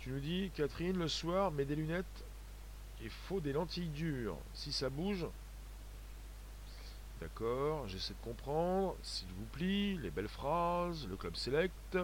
[0.00, 2.24] Tu nous dis, Catherine, le soir, mets des lunettes.
[3.02, 4.38] Il faut des lentilles dures.
[4.54, 5.26] Si ça bouge,
[7.20, 8.94] D'accord, j'essaie de comprendre.
[9.02, 11.98] S'il vous plaît, les belles phrases, le club select.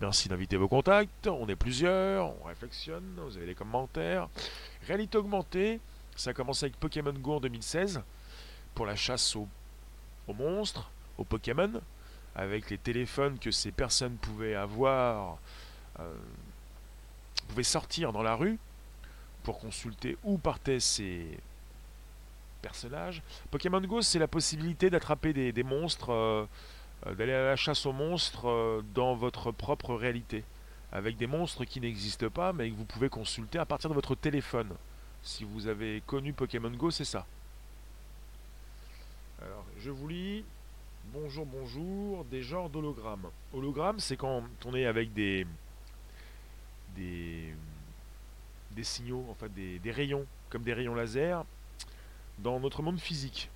[0.00, 1.26] Merci d'inviter vos contacts.
[1.26, 4.28] On est plusieurs, on réflexionne, vous avez les commentaires.
[4.86, 5.80] Réalité augmentée,
[6.16, 8.02] ça a commencé avec Pokémon Go en 2016
[8.74, 9.48] pour la chasse aux,
[10.28, 11.80] monstres, aux Pokémon,
[12.34, 15.38] avec les téléphones que ces personnes pouvaient avoir.
[16.00, 16.14] Euh,
[17.48, 18.58] pouvez sortir dans la rue
[19.42, 21.38] pour consulter où partaient ces
[22.62, 23.22] personnages.
[23.50, 26.46] Pokémon Go, c'est la possibilité d'attraper des, monstres, euh,
[27.06, 30.44] euh, d'aller à la chasse aux monstres dans votre propre réalité.
[30.90, 34.14] Avec des monstres qui n'existent pas, mais que vous pouvez consulter à partir de votre
[34.14, 34.70] téléphone.
[35.24, 37.26] Si vous avez connu Pokémon Go, c'est ça.
[39.42, 40.44] Alors, je vous lis.
[41.14, 42.26] Bonjour, bonjour.
[42.26, 43.30] Des genres d'hologrammes.
[43.54, 45.46] Hologramme, c'est quand on est avec des,
[46.94, 47.54] des,
[48.82, 51.44] signaux, en fait des, rayons, comme des rayons laser,
[52.38, 53.48] dans notre monde physique.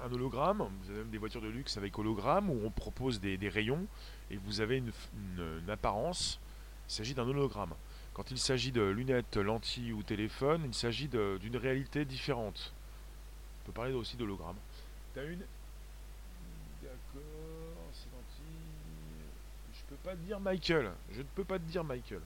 [0.00, 3.48] Un hologramme, vous avez même des voitures de luxe avec hologramme où on propose des,
[3.48, 3.84] rayons
[4.30, 4.92] et vous avez une,
[5.68, 6.38] apparence.
[6.88, 7.74] Il s'agit d'un hologramme.
[8.14, 12.72] Quand il s'agit de lunettes, lentilles ou téléphone, il s'agit d'une réalité différente.
[13.62, 14.56] On peut parler aussi d'hologramme.
[15.14, 15.42] T'as une.
[16.82, 17.22] D'accord,
[17.94, 18.52] c'est lentilles.
[19.72, 20.92] Je peux pas te dire Michael.
[21.12, 22.20] Je ne peux pas te dire Michael.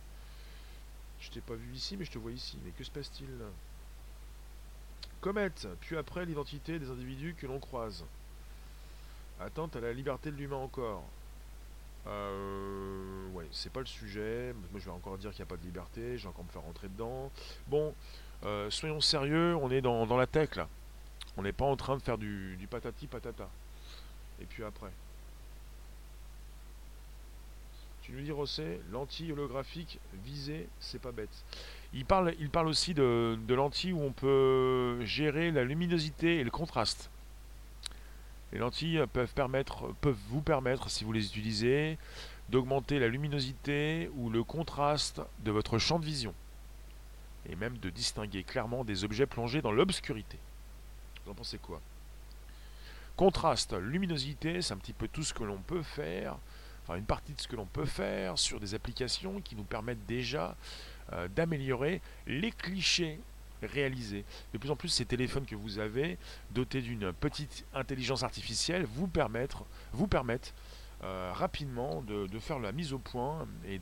[1.21, 2.59] Je t'ai pas vu ici, mais je te vois ici.
[2.65, 3.29] Mais que se passe-t-il?
[5.21, 8.05] Comète, puis après l'identité des individus que l'on croise.
[9.41, 11.05] Attente à la liberté de l'humain encore.
[12.07, 14.55] Euh, ouais, c'est pas le sujet.
[14.71, 16.17] Moi, je vais encore dire qu'il n'y a pas de liberté.
[16.17, 17.31] Je vais encore me faire rentrer dedans.
[17.67, 17.95] Bon,
[18.45, 19.57] euh, soyons sérieux.
[19.57, 20.69] On est dans, la tech là.
[21.37, 23.49] On n'est pas en train de faire du, patati patata.
[24.41, 24.91] Et puis après.
[28.03, 31.45] Tu nous dis Rosset, lentilles holographiques visées, c'est pas bête.
[31.93, 36.51] Il parle, il parle aussi de, lentilles où on peut gérer la luminosité et le
[36.53, 37.11] contraste.
[38.53, 39.33] Les lentilles peuvent,
[40.29, 41.99] vous permettre, si vous les utilisez,
[42.49, 46.33] d'augmenter la luminosité ou le contraste de votre champ de vision.
[47.49, 50.39] Et même de distinguer clairement des objets plongés dans l'obscurité.
[51.25, 51.81] Vous en pensez quoi?
[53.17, 56.37] Contraste, luminosité, c'est un petit peu tout ce que l'on peut faire
[56.95, 60.55] une partie de ce que l'on peut faire sur des applications qui nous permettent déjà
[61.13, 63.19] euh, d'améliorer les clichés
[63.63, 66.19] De plus en plus, ces téléphones que vous avez,
[66.51, 69.65] dotés d'une petite intelligence artificielle, vous, permettre,
[70.09, 70.55] permettent
[71.03, 73.81] euh, rapidement de, faire la mise au point et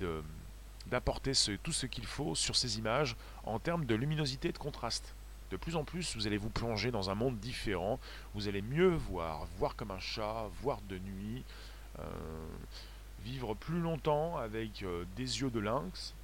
[0.86, 5.14] d'apporter tout ce qu'il faut sur ces images en termes de luminosité et de contraste.
[5.50, 8.00] De plus en plus, vous allez vous plonger dans un monde différent,
[8.34, 11.44] vous allez mieux voir, voir comme un chat, voir de nuit,
[12.00, 12.02] euh,
[13.22, 16.14] vivre plus longtemps avec euh, des yeux de lynx.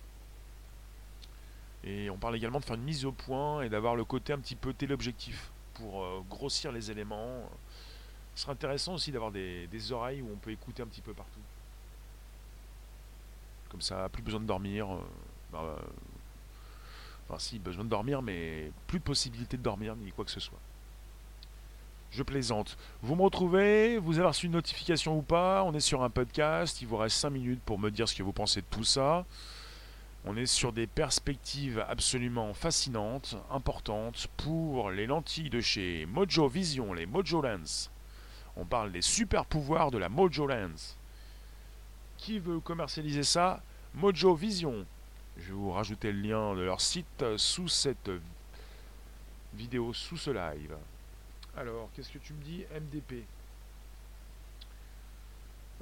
[1.85, 4.39] Et on parle également de faire une mise au point et d'avoir le côté un
[4.39, 7.49] petit peu téléobjectif pour euh, grossir les éléments.
[8.35, 11.41] Ce serait intéressant aussi d'avoir des, oreilles où on peut écouter un petit peu partout.
[13.70, 14.91] Comme ça, plus besoin de dormir.
[14.91, 14.99] euh,
[15.53, 15.78] bah,
[17.28, 20.41] enfin, si, besoin de dormir, mais plus de possibilité de dormir ni quoi que ce
[20.41, 20.59] soit.
[22.11, 22.76] Je plaisante.
[23.03, 26.83] Vous me retrouvez, vous avez reçu une notification ou pas, on est sur un podcast,
[26.83, 29.24] il vous reste 5 minutes pour me dire ce que vous pensez de tout ça.
[30.26, 36.92] On est sur des perspectives absolument fascinantes, importantes pour les lentilles de chez Mojo Vision,
[36.92, 37.90] les Mojo Lens.
[38.56, 40.96] On parle des super pouvoirs de la Mojo Lens.
[42.18, 43.62] Qui veut commercialiser ça?
[43.94, 44.84] Mojo Vision.
[45.38, 48.10] Je vais vous rajouter le lien de leur site sous cette
[49.54, 50.76] vidéo, sous ce live.
[51.56, 53.24] Alors, qu'est-ce que tu me dis MDP.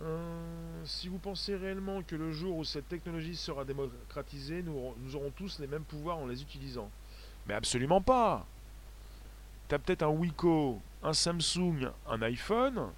[0.01, 0.58] Euh,
[0.89, 5.59] si vous pensez réellement que le jour où cette technologie sera démocratisée, nous, aurons- tous
[5.61, 6.91] les mêmes pouvoirs en les utilisant.
[7.47, 8.47] Mais absolument pas
[9.69, 12.89] T'as peut-être un Wiko, un Samsung, un iPhone.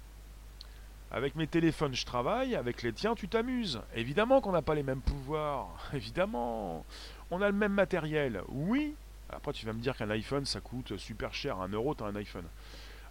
[1.11, 2.55] Avec mes téléphones, je travaille.
[2.55, 3.81] Avec les tiens, tu t'amuses.
[3.93, 5.67] Évidemment qu'on n'a pas les mêmes pouvoirs.
[5.93, 6.85] Évidemment.
[7.29, 8.41] On a le même matériel.
[8.47, 8.95] Oui.
[9.29, 11.59] Après, tu vas me dire qu'un iPhone, ça coûte super cher.
[11.59, 12.45] Un euro, t'as un iPhone.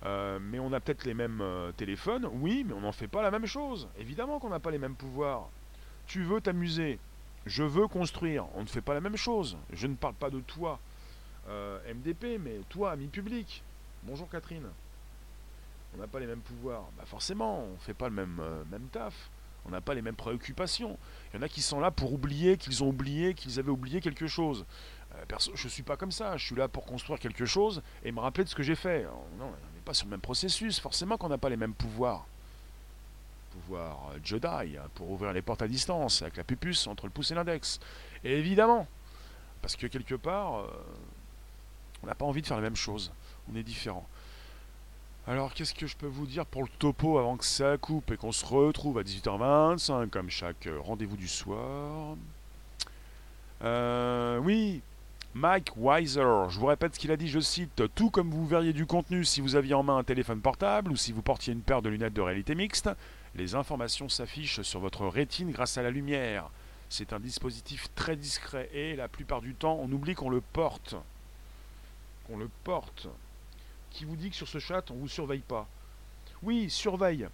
[0.07, 2.27] Euh, mais on a peut-être les mêmes euh, téléphones.
[2.33, 3.89] Oui, mais on n'en fait pas la même chose.
[3.99, 5.49] Évidemment qu'on n'a pas les mêmes pouvoirs.
[6.07, 6.99] Tu veux t'amuser.
[7.47, 8.47] Je veux construire.
[8.55, 9.57] On ne fait pas la même chose.
[9.73, 10.79] Je ne parle pas de toi,
[11.49, 13.63] euh, MDP, mais toi, ami public.
[14.03, 14.69] Bonjour Catherine.
[15.95, 16.89] On n'a pas les mêmes pouvoirs.
[16.97, 18.41] Bah forcément, on ne fait pas le même,
[18.71, 19.31] même taf.
[19.67, 20.97] On n'a pas les mêmes préoccupations.
[21.33, 24.01] Il y en a qui sont là pour oublier qu'ils ont oublié qu'ils avaient oublié
[24.01, 24.65] quelque chose.
[25.29, 26.37] Je ne suis pas comme ça.
[26.37, 29.01] Je suis là pour construire quelque chose et me rappeler de ce que j'ai fait.
[29.01, 29.53] Alors, non,
[29.95, 30.79] sur le même processus.
[30.79, 32.27] Forcément qu'on n'a pas les mêmes pouvoirs.
[33.53, 37.11] Pouvoir euh, Jedi hein, pour ouvrir les portes à distance avec la pupuce entre le
[37.11, 37.81] pouce et l'index.
[38.25, 38.87] Et évidemment,
[39.63, 40.69] parce que quelque part, euh,
[42.03, 43.11] on n'a pas envie de faire la même chose.
[43.53, 44.07] On est différent.
[45.27, 48.17] Alors, qu'est-ce que je peux vous dire pour le topo avant que ça coupe et
[48.17, 52.17] qu'on se retrouve à 18h25, comme chaque euh, rendez-vous du soir?
[54.43, 54.81] Oui,
[55.35, 58.73] Mike Weiser, je vous répète ce qu'il a dit, je cite Tout comme vous verriez
[58.73, 61.63] du contenu si vous aviez en main un téléphone portable ou si vous portiez une
[61.63, 62.91] paire de lunettes de réalité mixte,
[63.37, 66.51] les informations s'affichent sur votre rétine grâce à la lumière.
[66.89, 70.97] C'est un dispositif très discret et la plupart du temps, on oublie qu'on le porte.
[72.27, 73.07] Qu'on le porte.
[73.91, 75.69] Qui vous dit que sur ce chat, on vous surveille pas
[76.43, 77.29] Oui, surveille.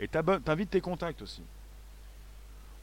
[0.00, 1.42] Et t'invites tes contacts aussi.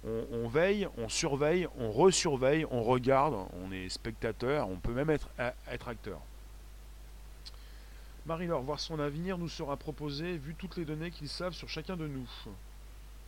[0.05, 5.29] On, veille, on surveille, on resurveille, on regarde, on est spectateur, on peut même être,
[5.67, 6.21] acteur.
[8.25, 11.97] Marie-Laure, voir son avenir nous sera proposé vu toutes les données qu'ils savent sur chacun
[11.97, 12.29] de nous.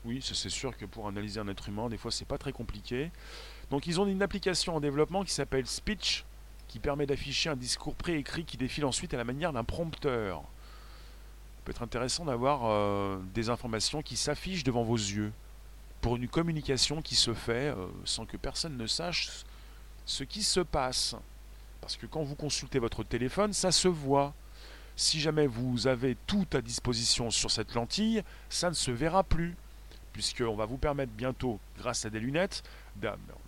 [0.05, 3.11] Oui, c'est sûr que pour analyser un être humain, des fois c'est pas très compliqué.
[3.69, 6.23] Donc ils ont une application en développement qui s'appelle Speech,
[6.69, 10.37] qui permet d'afficher un discours préécrit qui défile ensuite à la manière d'un prompteur.
[10.37, 15.33] Ça peut être intéressant d'avoir euh, des informations qui s'affichent devant vos yeux
[16.01, 19.45] pour une communication qui se fait euh, sans que personne ne sache
[20.05, 21.15] ce qui se passe.
[21.79, 24.33] Parce que quand vous consultez votre téléphone, ça se voit.
[24.95, 29.55] Si jamais vous avez tout à disposition sur cette lentille, ça ne se verra plus.
[30.13, 32.63] Puisqu'on va vous permettre bientôt, grâce à des lunettes,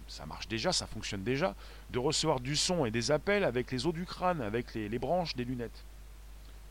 [0.07, 1.55] ça marche déjà, ça fonctionne déjà,
[1.91, 4.99] de recevoir du son et des appels avec les os du crâne, avec les, les
[4.99, 5.83] branches des lunettes.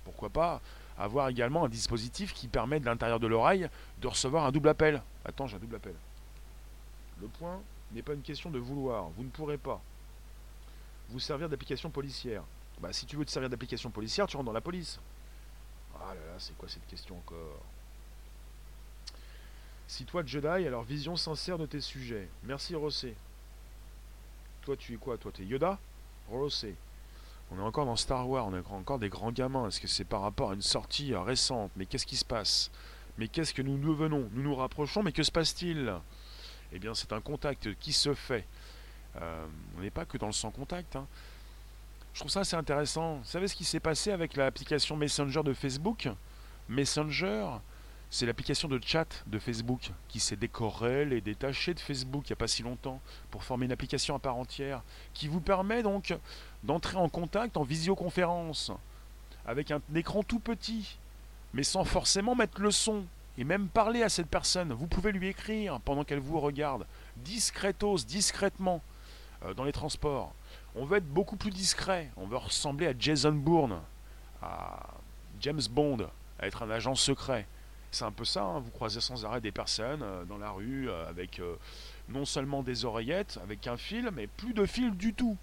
[0.05, 0.61] Pourquoi pas
[0.99, 3.69] avoir également un dispositif qui permet de l'intérieur de l'oreille
[4.01, 5.03] de recevoir un double appel.
[5.25, 5.95] Attends, j'ai un double appel.
[7.21, 7.61] Le point
[7.93, 9.81] n'est pas une question de vouloir, vous ne pourrez pas
[11.11, 12.43] vous servir d'application policière.
[12.81, 14.99] Bah si tu veux te servir d'application policière, tu rentres dans la police.
[15.95, 17.61] Ah là là, c'est quoi cette question encore?
[19.87, 22.29] Si toi Jedi, alors vision sincère de tes sujets.
[22.45, 23.15] Merci Rossé.
[24.63, 25.19] Toi tu es quoi?
[25.19, 25.79] Toi tu Yoda?
[26.31, 26.75] Rossé.
[27.55, 29.69] On est encore dans Star Wars, on est encore des grands gamins.
[29.69, 31.71] Est-ce que c'est par rapport à une sortie euh, récente?
[31.77, 32.71] Mais qu'est-ce qui se passe?
[33.19, 35.93] Mais qu'est-ce que nous devenons Nous nous rapprochons, mais que se passe-t-il?
[36.73, 38.47] Eh bien, c'est un contact qui se fait.
[39.21, 39.47] Euh,
[39.77, 40.97] on n'est pas que dans le sans contact.
[40.97, 41.07] hein.
[42.15, 43.17] Je trouve ça assez intéressant.
[43.17, 46.09] Vous savez ce qui s'est passé avec l'application Messenger de Facebook?
[46.71, 47.47] Messenger,
[48.09, 52.35] c'est l'application de chat de Facebook qui s'est décorrélée et détachée de Facebook il n'y
[52.35, 53.01] a pas si longtemps
[53.31, 54.83] pour former une application à part entière
[55.15, 56.15] qui vous permet donc
[56.63, 58.73] d'entrer en contact en visioconférence
[59.47, 60.99] avec un écran tout petit,
[61.53, 63.05] mais sans forcément mettre le son
[63.39, 64.73] et même parler à cette personne.
[64.73, 66.87] Vous pouvez lui écrire pendant qu'elle vous regarde,
[67.17, 68.83] discretos, discrètement,
[69.45, 70.33] euh, dans les transports.
[70.75, 73.81] On veut être beaucoup plus discret, on veut ressembler à Jason Bourne,
[74.43, 74.81] à
[75.41, 76.09] James Bond,
[76.39, 77.47] à être un agent secret.
[77.91, 80.89] C'est un peu ça, hein, vous croisez sans arrêt des personnes euh, dans la rue
[80.89, 81.41] euh, avec
[82.09, 85.37] non seulement des oreillettes, avec un fil, mais plus de fil du tout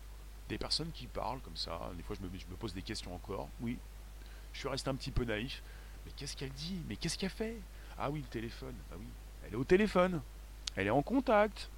[0.50, 1.80] des personnes qui parlent comme ça.
[1.95, 3.47] Des fois, je me, pose des questions encore.
[3.62, 3.78] Oui,
[4.52, 5.62] je suis resté un petit peu naïf.
[6.06, 6.80] Mais qu'est-ce qu'elle dit?
[6.89, 7.56] Mais qu'est-ce qu'elle fait?
[7.97, 8.76] Ah oui, le téléphone.
[8.91, 9.06] Ah oui,
[9.45, 10.22] elle est au téléphone.
[10.76, 11.70] Elle est en contact.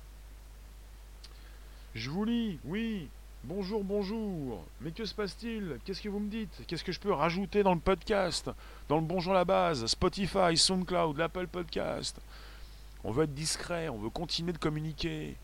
[1.93, 3.09] Je vous lis, oui.
[3.43, 4.63] Bonjour, bonjour.
[4.81, 5.79] Mais que se passe-t-il?
[5.83, 6.63] Qu'est-ce que vous me dites?
[6.67, 8.49] Qu'est-ce que je peux rajouter dans le podcast?
[8.87, 12.21] Dans le Bonjour à la base, Spotify, SoundCloud, l'Apple Podcast
[13.03, 15.35] On veut être discret, on veut continuer de communiquer.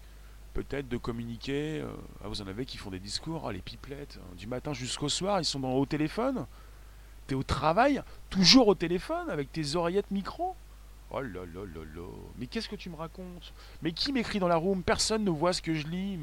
[0.58, 1.82] Peut-être de communiquer.
[1.82, 1.88] euh,
[2.24, 5.08] ah, vous en avez qui font des discours, ah, les pipelettes, hein, du matin jusqu'au
[5.08, 6.48] soir, ils sont au téléphone?
[7.28, 8.02] T'es au travail,
[8.32, 10.56] toujours au téléphone, avec tes oreillettes micro?
[11.12, 12.08] Oh là là là là.
[12.40, 13.54] Mais qu'est-ce que tu me racontes?
[13.84, 14.82] Mais qui m'écrit dans la room?
[14.82, 16.18] Personne ne voit ce que je lis.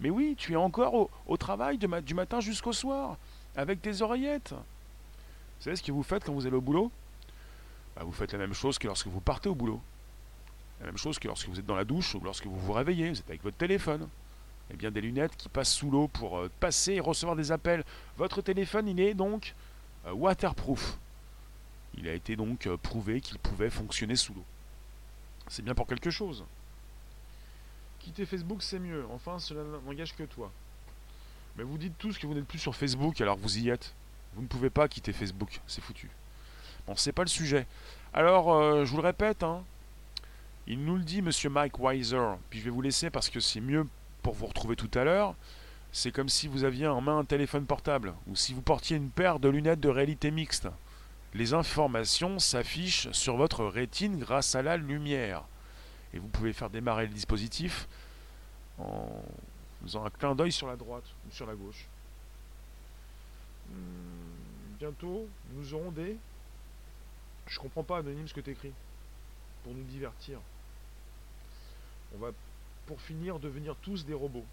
[0.00, 3.18] Mais, oui, tu es encore au, travail du matin jusqu'au soir,
[3.54, 4.52] avec tes oreillettes.
[4.52, 6.90] Vous savez ce que vous faites quand vous allez au boulot?
[7.96, 9.82] Bah, Vous faites la même chose que lorsque vous partez au boulot.
[10.84, 13.08] La même chose que lorsque vous êtes dans la douche ou lorsque vous vous réveillez,
[13.08, 14.06] vous êtes avec votre téléphone.
[14.70, 17.84] Eh bien, des lunettes qui passent sous l'eau pour euh, passer et recevoir des appels.
[18.18, 19.54] Votre téléphone, il est donc
[20.06, 20.98] euh, waterproof.
[21.96, 24.44] Il a été donc euh, prouvé qu'il pouvait fonctionner sous l'eau.
[25.48, 26.44] C'est bien pour quelque chose.
[28.00, 29.06] Quitter Facebook, c'est mieux.
[29.10, 30.52] Enfin, cela n'engage que toi.
[31.56, 33.94] Mais vous dites tous que vous n'êtes plus sur Facebook alors vous y êtes.
[34.34, 36.10] Vous ne pouvez pas quitter Facebook, c'est foutu.
[36.86, 37.66] Bon, c'est pas le sujet.
[38.12, 39.64] Alors, je vous le répète, hein,
[40.66, 42.36] il nous le dit, monsieur Mike Weiser.
[42.48, 43.86] Puis je vais vous laisser parce que c'est mieux
[44.22, 45.34] pour vous retrouver tout à l'heure.
[45.92, 49.10] C'est comme si vous aviez en main un téléphone portable ou si vous portiez une
[49.10, 50.68] paire de lunettes de réalité mixte.
[51.34, 55.44] Les informations s'affichent sur votre rétine grâce à la lumière.
[56.12, 57.88] Et vous pouvez faire démarrer le dispositif
[58.78, 59.22] en
[59.82, 61.86] faisant un clin d'œil sur la droite ou sur la gauche.
[63.68, 66.16] Hmm, bientôt, nous aurons des.
[67.46, 68.72] Je comprends pas, Anonyme, ce que t'écris.
[69.62, 70.38] Pour nous divertir.
[72.14, 72.30] On va,
[72.86, 74.44] pour finir, devenir tous des robots.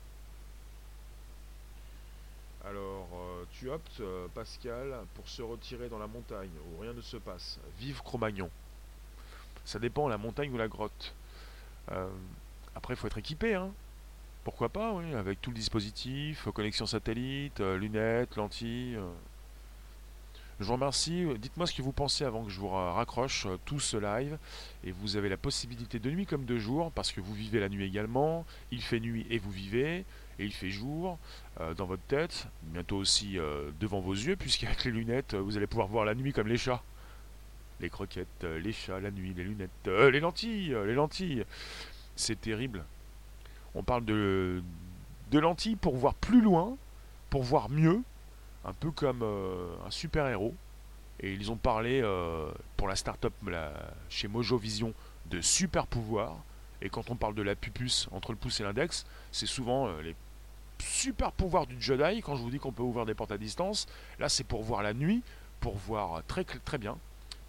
[2.64, 7.02] Alors, euh, tu optes, euh, Pascal, pour se retirer dans la montagne où rien ne
[7.02, 7.60] se passe.
[7.80, 8.50] Vive Cro-Magnon.
[9.66, 11.14] Ça dépend, la montagne ou la grotte.
[11.92, 12.10] Euh,
[12.76, 13.72] après, il faut être équipé, hein.
[14.44, 18.98] Pourquoi pas, oui, avec tout le dispositif, connexion satellite, lunettes, lentilles.
[20.62, 21.26] Je vous remercie.
[21.40, 24.38] Dites-moi ce que vous pensez avant que je vous ra- raccroche euh, tout ce live.
[24.84, 27.68] Et vous avez la possibilité de nuit comme de jour, parce que vous vivez la
[27.68, 28.46] nuit également.
[28.72, 30.06] Il fait nuit et vous vivez,
[30.38, 31.18] et il fait jour
[31.60, 35.66] euh, dans votre tête, bientôt aussi euh, devant vos yeux, puisqu'avec les lunettes, vous allez
[35.66, 36.84] pouvoir voir la nuit comme les chats.
[37.80, 41.44] Les croquettes, les chats, la nuit, les lunettes, les lentilles, les lentilles.
[42.16, 42.86] C'est terrible.
[43.74, 44.62] On parle de
[45.32, 46.78] lentilles pour voir plus loin,
[47.32, 48.04] pour voir mieux,
[48.66, 50.56] un peu comme euh, un super-héros.
[51.20, 53.34] Et ils ont parlé euh, pour la start-up
[54.10, 54.94] chez Mojo Vision
[55.28, 56.38] de super pouvoirs.
[56.82, 60.02] Et quand on parle de la pupus entre le pouce et l'index, c'est souvent euh,
[60.02, 60.16] les
[60.80, 62.22] super pouvoirs du Jedi.
[62.22, 63.88] Quand je vous dis qu'on peut ouvrir des portes à distance,
[64.20, 65.22] là c'est pour voir la nuit,
[65.60, 66.98] pour voir très, très bien,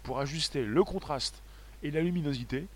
[0.03, 1.41] pour ajuster le contraste
[1.81, 2.67] et la luminosité,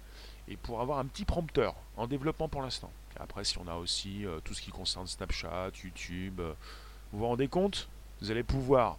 [0.48, 2.92] et pour avoir un petit prompteur en développement pour l'instant.
[3.20, 6.42] Après, si on a aussi tout ce qui concerne Snapchat, YouTube,
[7.12, 7.88] vous vous rendez compte
[8.22, 8.98] Vous allez pouvoir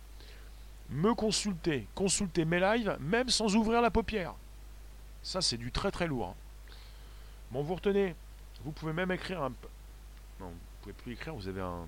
[0.90, 4.34] me consulter, consulter mes lives, même sans ouvrir la paupière.
[5.22, 6.28] Ça, c'est du très très lourd.
[6.28, 6.34] hein.
[7.50, 8.14] Bon, vous retenez,
[8.64, 9.50] vous pouvez même écrire un...
[10.40, 11.86] Non, vous pouvez plus écrire, vous avez un,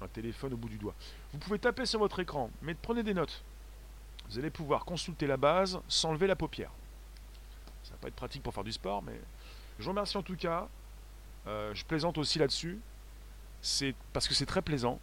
[0.00, 0.94] un téléphone au bout du doigt.
[1.32, 3.42] Vous pouvez taper sur votre écran, mais prenez des notes.
[4.28, 6.70] Vous allez pouvoir consulter la base sans lever la paupière.
[7.84, 9.18] Ça va pas être pratique pour faire du sport, mais
[9.78, 10.68] je vous remercie en tout cas.
[11.46, 12.78] Euh, je plaisante aussi là-dessus.
[13.60, 14.98] C'est parce que c'est très plaisant,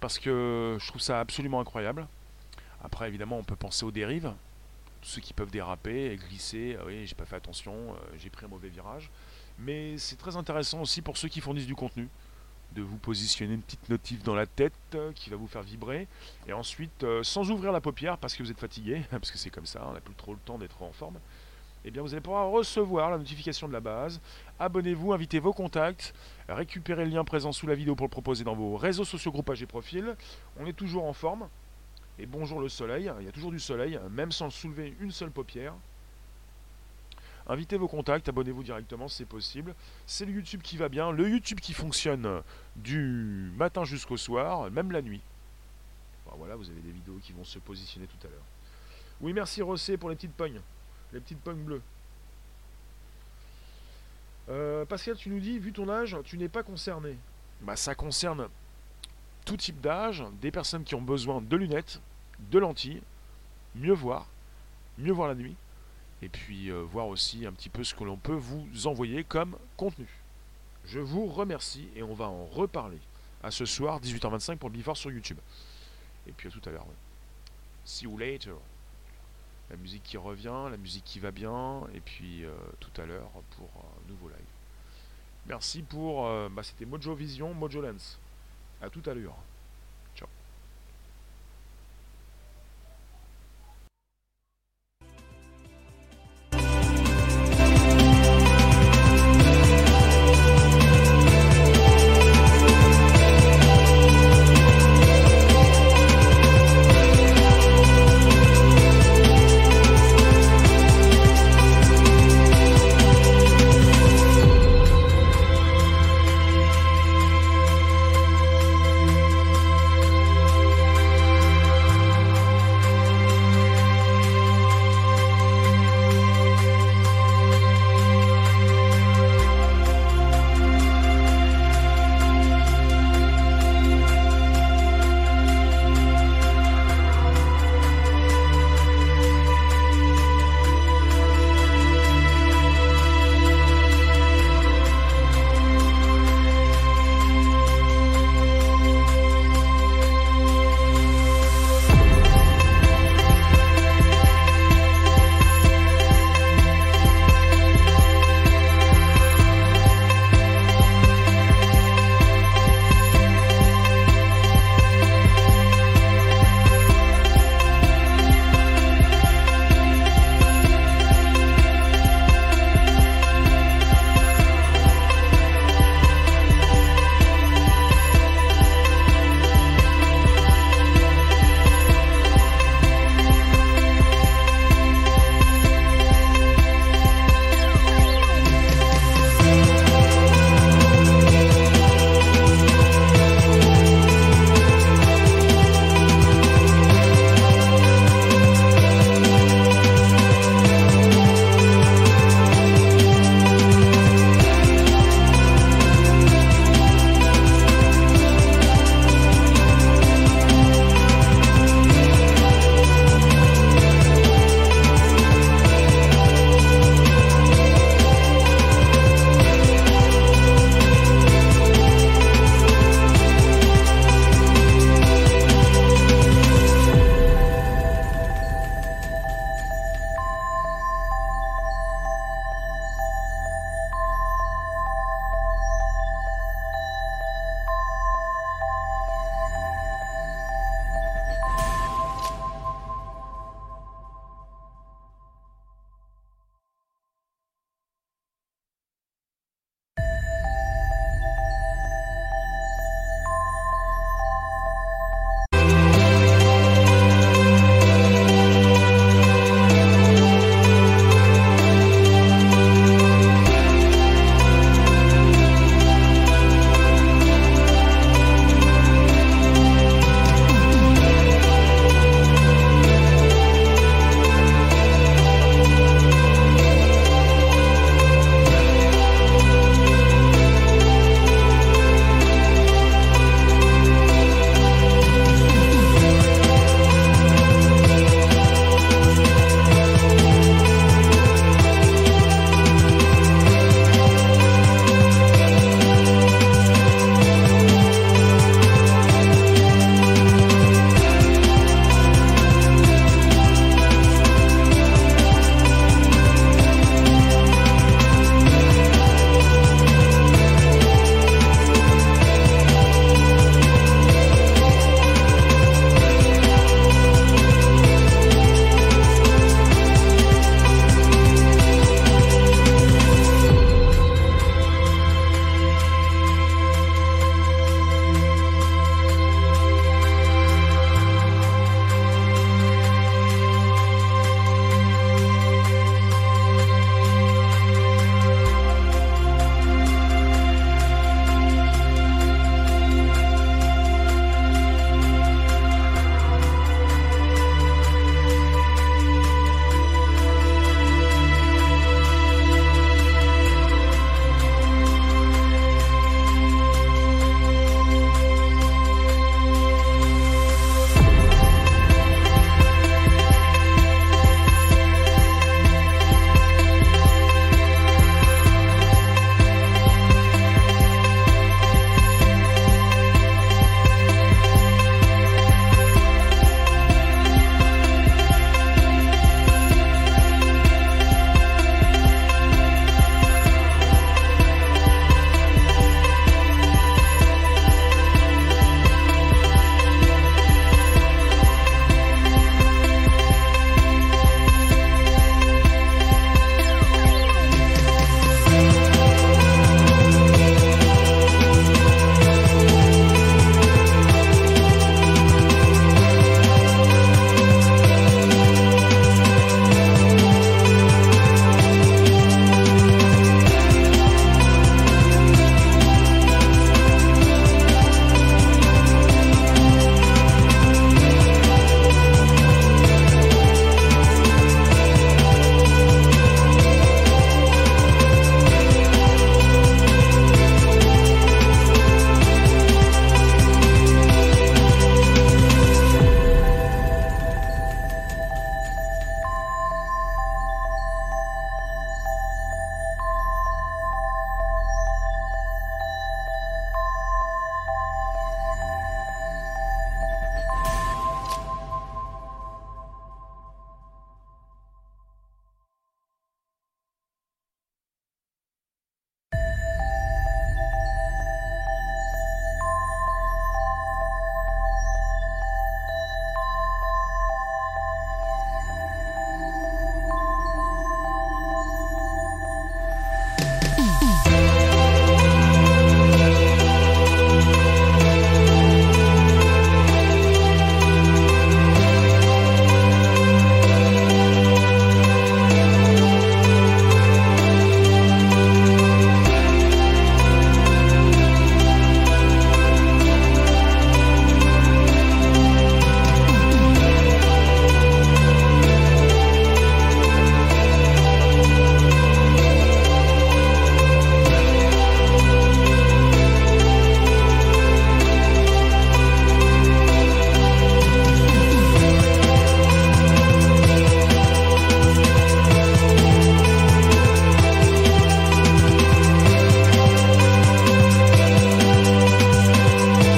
[0.00, 2.06] parce que je trouve ça absolument incroyable.
[2.82, 4.32] Après, évidemment, on peut penser aux dérives,
[5.02, 6.76] tous ceux qui peuvent déraper et glisser.
[6.80, 9.10] Ah oui, j'ai pas fait attention, euh, j'ai pris un mauvais virage.
[9.58, 12.08] Mais c'est très intéressant aussi pour ceux qui fournissent du contenu,
[12.74, 16.06] de vous positionner une petite notif dans la tête euh, qui va vous faire vibrer,
[16.46, 19.50] et ensuite, euh, sans ouvrir la paupière parce que vous êtes fatigué, parce que c'est
[19.50, 21.18] comme ça, on n'a plus trop le temps d'être en forme.
[21.88, 24.20] Eh bien, vous allez pouvoir recevoir la notification de la base.
[24.58, 26.14] Abonnez-vous, invitez vos contacts,
[26.48, 29.62] récupérez le lien présent sous la vidéo pour le proposer dans vos réseaux sociaux, groupages
[29.62, 30.16] et profils.
[30.58, 31.48] On est toujours en forme.
[32.18, 35.30] Et bonjour le soleil, il y a toujours du soleil, même sans soulever une seule
[35.30, 35.74] paupière.
[37.46, 39.72] Invitez vos contacts, abonnez-vous directement, c'est possible.
[40.06, 42.42] C'est le YouTube qui va bien, le YouTube qui fonctionne
[42.74, 45.20] du matin jusqu'au soir, même la nuit.
[46.36, 48.44] Voilà, vous avez des vidéos qui vont se positionner tout à l'heure.
[49.20, 50.60] Oui, merci Rossé pour les petites pognes,
[51.12, 51.82] les petites pognes bleues.
[54.48, 57.16] Euh, Pascal, tu nous dis, vu ton âge, tu n'es pas concerné.
[57.62, 58.48] Bah, ça concerne
[59.44, 62.00] tout type d'âge, des personnes qui ont besoin de lunettes,
[62.50, 63.02] de lentilles,
[63.74, 64.26] mieux voir,
[64.98, 65.56] mieux voir la nuit,
[66.22, 69.56] et puis euh, voir aussi un petit peu ce que l'on peut vous envoyer comme
[69.76, 70.08] contenu.
[70.84, 72.98] Je vous remercie et on va en reparler
[73.42, 75.38] à ce soir, 18h25 pour le Before sur YouTube.
[76.26, 76.86] Et puis à tout à l'heure.
[77.84, 78.54] See you later.
[79.70, 83.30] La musique qui revient, la musique qui va bien, et puis euh, tout à l'heure
[83.56, 84.38] pour un nouveau live.
[85.46, 86.26] Merci pour.
[86.26, 88.18] euh, bah, C'était Mojo Vision, Mojo Lens.
[88.80, 89.36] À tout à l'heure.